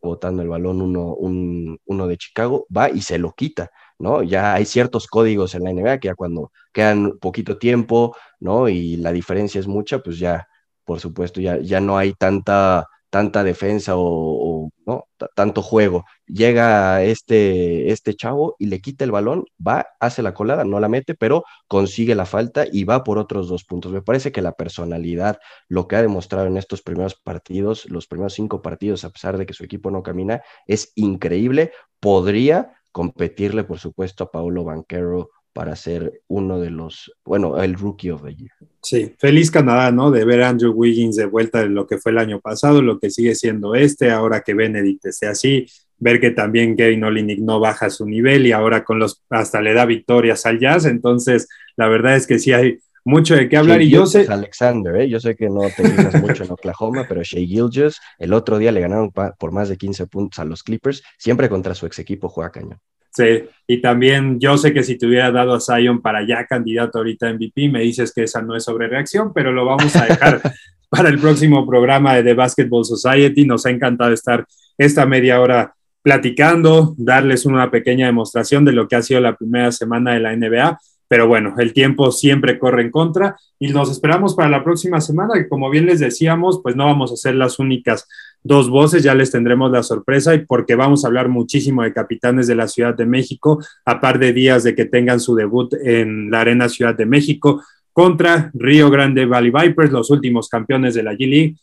botando 0.00 0.40
el 0.40 0.48
balón 0.48 0.80
uno, 0.80 1.14
uno 1.18 2.06
de 2.06 2.16
Chicago, 2.16 2.66
va 2.74 2.88
y 2.88 3.02
se 3.02 3.18
lo 3.18 3.32
quita, 3.32 3.70
¿no? 3.98 4.22
Ya 4.22 4.54
hay 4.54 4.64
ciertos 4.64 5.06
códigos 5.06 5.54
en 5.54 5.64
la 5.64 5.70
NBA 5.70 6.00
que 6.00 6.08
ya 6.08 6.14
cuando 6.14 6.50
quedan 6.72 7.18
poquito 7.18 7.58
tiempo, 7.58 8.16
¿no? 8.40 8.70
Y 8.70 8.96
la 8.96 9.12
diferencia 9.12 9.58
es 9.60 9.66
mucha, 9.66 9.98
pues 9.98 10.18
ya, 10.18 10.48
por 10.86 10.98
supuesto, 10.98 11.42
ya, 11.42 11.58
ya 11.58 11.82
no 11.82 11.98
hay 11.98 12.14
tanta 12.14 12.88
tanta 13.12 13.44
defensa 13.44 13.92
o, 13.96 14.70
¿no? 14.86 15.04
tanto 15.34 15.60
juego. 15.60 16.06
Llega 16.26 17.02
este, 17.02 17.92
este 17.92 18.14
chavo 18.14 18.56
y 18.58 18.66
le 18.68 18.80
quita 18.80 19.04
el 19.04 19.10
balón, 19.10 19.44
va, 19.64 19.86
hace 20.00 20.22
la 20.22 20.32
colada, 20.32 20.64
no 20.64 20.80
la 20.80 20.88
mete, 20.88 21.14
pero 21.14 21.44
consigue 21.68 22.14
la 22.14 22.24
falta 22.24 22.64
y 22.72 22.84
va 22.84 23.04
por 23.04 23.18
otros 23.18 23.48
dos 23.48 23.64
puntos. 23.64 23.92
Me 23.92 24.00
parece 24.00 24.32
que 24.32 24.40
la 24.40 24.52
personalidad, 24.52 25.38
lo 25.68 25.88
que 25.88 25.96
ha 25.96 26.02
demostrado 26.02 26.46
en 26.46 26.56
estos 26.56 26.80
primeros 26.80 27.14
partidos, 27.14 27.84
los 27.90 28.06
primeros 28.06 28.32
cinco 28.32 28.62
partidos, 28.62 29.04
a 29.04 29.10
pesar 29.10 29.36
de 29.36 29.44
que 29.44 29.52
su 29.52 29.62
equipo 29.64 29.90
no 29.90 30.02
camina, 30.02 30.40
es 30.66 30.92
increíble. 30.94 31.72
Podría 32.00 32.72
competirle, 32.92 33.64
por 33.64 33.78
supuesto, 33.78 34.24
a 34.24 34.30
Paulo 34.30 34.64
Banquero 34.64 35.28
para 35.52 35.76
ser 35.76 36.22
uno 36.28 36.58
de 36.58 36.70
los, 36.70 37.12
bueno, 37.24 37.62
el 37.62 37.74
rookie 37.74 38.10
of 38.10 38.22
the 38.22 38.34
year. 38.34 38.50
Sí, 38.82 39.14
feliz 39.18 39.50
Canadá, 39.50 39.92
¿no? 39.92 40.10
De 40.10 40.24
ver 40.24 40.42
a 40.42 40.48
Andrew 40.48 40.72
Wiggins 40.72 41.16
de 41.16 41.26
vuelta 41.26 41.60
de 41.60 41.68
lo 41.68 41.86
que 41.86 41.98
fue 41.98 42.12
el 42.12 42.18
año 42.18 42.40
pasado, 42.40 42.82
lo 42.82 42.98
que 42.98 43.10
sigue 43.10 43.34
siendo 43.34 43.74
este, 43.74 44.10
ahora 44.10 44.40
que 44.40 44.54
Benedict 44.54 45.06
esté 45.06 45.26
así, 45.26 45.66
ver 45.98 46.20
que 46.20 46.30
también 46.30 46.76
Kevin 46.76 47.04
Olinick 47.04 47.38
no 47.38 47.60
baja 47.60 47.90
su 47.90 48.06
nivel 48.06 48.46
y 48.46 48.52
ahora 48.52 48.82
con 48.82 48.98
los, 48.98 49.22
hasta 49.30 49.60
le 49.60 49.74
da 49.74 49.86
victorias 49.86 50.44
al 50.46 50.58
Jazz, 50.58 50.86
entonces 50.86 51.48
la 51.76 51.88
verdad 51.88 52.16
es 52.16 52.26
que 52.26 52.38
sí 52.38 52.52
hay 52.52 52.78
mucho 53.04 53.34
de 53.34 53.48
qué 53.48 53.56
hablar 53.56 53.82
y 53.82 53.90
yo 53.90 54.06
sé... 54.06 54.26
Alexander, 54.28 54.96
¿eh? 54.96 55.08
yo 55.08 55.20
sé 55.20 55.36
que 55.36 55.48
no 55.48 55.60
te 55.62 55.88
fijas 55.88 56.20
mucho 56.20 56.44
en 56.44 56.52
Oklahoma, 56.52 57.06
pero 57.08 57.22
Shea 57.22 57.46
Gilgis 57.46 58.00
el 58.18 58.32
otro 58.32 58.58
día 58.58 58.72
le 58.72 58.80
ganaron 58.80 59.10
por 59.12 59.52
más 59.52 59.68
de 59.68 59.76
15 59.76 60.06
puntos 60.06 60.38
a 60.38 60.44
los 60.44 60.62
Clippers, 60.62 61.02
siempre 61.18 61.48
contra 61.48 61.74
su 61.74 61.86
ex 61.86 61.98
equipo 61.98 62.28
juega 62.28 62.50
cañón. 62.50 62.80
Sí, 63.14 63.44
y 63.66 63.82
también 63.82 64.40
yo 64.40 64.56
sé 64.56 64.72
que 64.72 64.82
si 64.82 64.96
te 64.96 65.06
hubiera 65.06 65.30
dado 65.30 65.52
a 65.52 65.60
Zion 65.60 66.00
para 66.00 66.26
ya 66.26 66.46
candidato 66.46 66.98
ahorita 66.98 67.28
a 67.28 67.34
MVP, 67.34 67.68
me 67.68 67.80
dices 67.80 68.10
que 68.12 68.22
esa 68.22 68.40
no 68.40 68.56
es 68.56 68.64
sobre 68.64 68.88
reacción, 68.88 69.32
pero 69.34 69.52
lo 69.52 69.66
vamos 69.66 69.94
a 69.96 70.06
dejar 70.06 70.40
para 70.88 71.10
el 71.10 71.18
próximo 71.18 71.66
programa 71.66 72.14
de 72.14 72.22
The 72.22 72.34
Basketball 72.34 72.86
Society. 72.86 73.44
Nos 73.44 73.66
ha 73.66 73.70
encantado 73.70 74.12
estar 74.12 74.46
esta 74.78 75.04
media 75.04 75.42
hora 75.42 75.74
platicando, 76.02 76.94
darles 76.96 77.44
una 77.44 77.70
pequeña 77.70 78.06
demostración 78.06 78.64
de 78.64 78.72
lo 78.72 78.88
que 78.88 78.96
ha 78.96 79.02
sido 79.02 79.20
la 79.20 79.36
primera 79.36 79.70
semana 79.72 80.14
de 80.14 80.20
la 80.20 80.34
NBA. 80.34 80.80
Pero 81.06 81.28
bueno, 81.28 81.54
el 81.58 81.74
tiempo 81.74 82.10
siempre 82.10 82.58
corre 82.58 82.80
en 82.80 82.90
contra 82.90 83.36
y 83.58 83.68
nos 83.68 83.90
esperamos 83.90 84.34
para 84.34 84.48
la 84.48 84.64
próxima 84.64 85.02
semana, 85.02 85.34
que 85.34 85.48
como 85.48 85.68
bien 85.68 85.84
les 85.84 86.00
decíamos, 86.00 86.60
pues 86.62 86.76
no 86.76 86.86
vamos 86.86 87.12
a 87.12 87.16
ser 87.16 87.34
las 87.34 87.58
únicas 87.58 88.08
dos 88.42 88.68
voces, 88.68 89.02
ya 89.02 89.14
les 89.14 89.30
tendremos 89.30 89.70
la 89.70 89.82
sorpresa 89.82 90.34
y 90.34 90.44
porque 90.44 90.74
vamos 90.74 91.04
a 91.04 91.08
hablar 91.08 91.28
muchísimo 91.28 91.82
de 91.82 91.92
capitanes 91.92 92.46
de 92.46 92.54
la 92.54 92.68
Ciudad 92.68 92.94
de 92.94 93.06
México, 93.06 93.62
a 93.84 94.00
par 94.00 94.18
de 94.18 94.32
días 94.32 94.64
de 94.64 94.74
que 94.74 94.84
tengan 94.84 95.20
su 95.20 95.34
debut 95.34 95.72
en 95.74 96.30
la 96.30 96.40
Arena 96.40 96.68
Ciudad 96.68 96.94
de 96.94 97.06
México 97.06 97.62
contra 97.92 98.50
Río 98.54 98.90
Grande 98.90 99.26
Valley 99.26 99.50
Vipers, 99.50 99.92
los 99.92 100.10
últimos 100.10 100.48
campeones 100.48 100.94
de 100.94 101.02
la 101.02 101.12
G-League. 101.12 101.56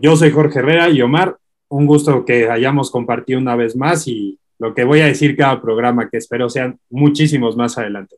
Yo 0.00 0.16
soy 0.16 0.30
Jorge 0.30 0.60
Herrera 0.60 0.90
y 0.90 1.00
Omar, 1.02 1.36
un 1.68 1.86
gusto 1.86 2.24
que 2.24 2.50
hayamos 2.50 2.90
compartido 2.90 3.40
una 3.40 3.56
vez 3.56 3.74
más 3.76 4.06
y 4.06 4.38
lo 4.58 4.74
que 4.74 4.84
voy 4.84 5.00
a 5.00 5.06
decir 5.06 5.36
cada 5.36 5.60
programa, 5.60 6.08
que 6.08 6.18
espero 6.18 6.48
sean 6.48 6.78
muchísimos 6.90 7.56
más 7.56 7.78
adelante. 7.78 8.16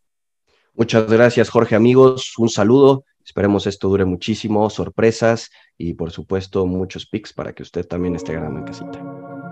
Muchas 0.75 1.11
gracias, 1.11 1.49
Jorge, 1.49 1.75
amigos. 1.75 2.35
Un 2.39 2.49
saludo 2.49 3.05
Esperemos 3.29 3.67
esto 3.67 3.91
dure 3.91 4.07
muchísimo, 4.07 4.71
sorpresas 4.71 5.51
y 5.79 5.95
por 5.95 6.11
supuesto 6.11 6.67
muchos 6.67 7.07
picks 7.07 7.33
para 7.33 7.53
que 7.53 7.63
usted 7.63 7.87
también 7.87 8.17
esté 8.17 8.35
ganando 8.35 8.59
en 8.59 8.67
casita. 8.67 9.01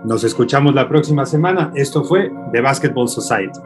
Nos 0.05 0.23
escuchamos 0.23 0.75
la 0.75 0.87
próxima 0.87 1.25
semana. 1.25 1.71
Esto 1.73 2.03
fue 2.03 2.31
The 2.51 2.61
Basketball 2.61 3.07
Society. 3.07 3.59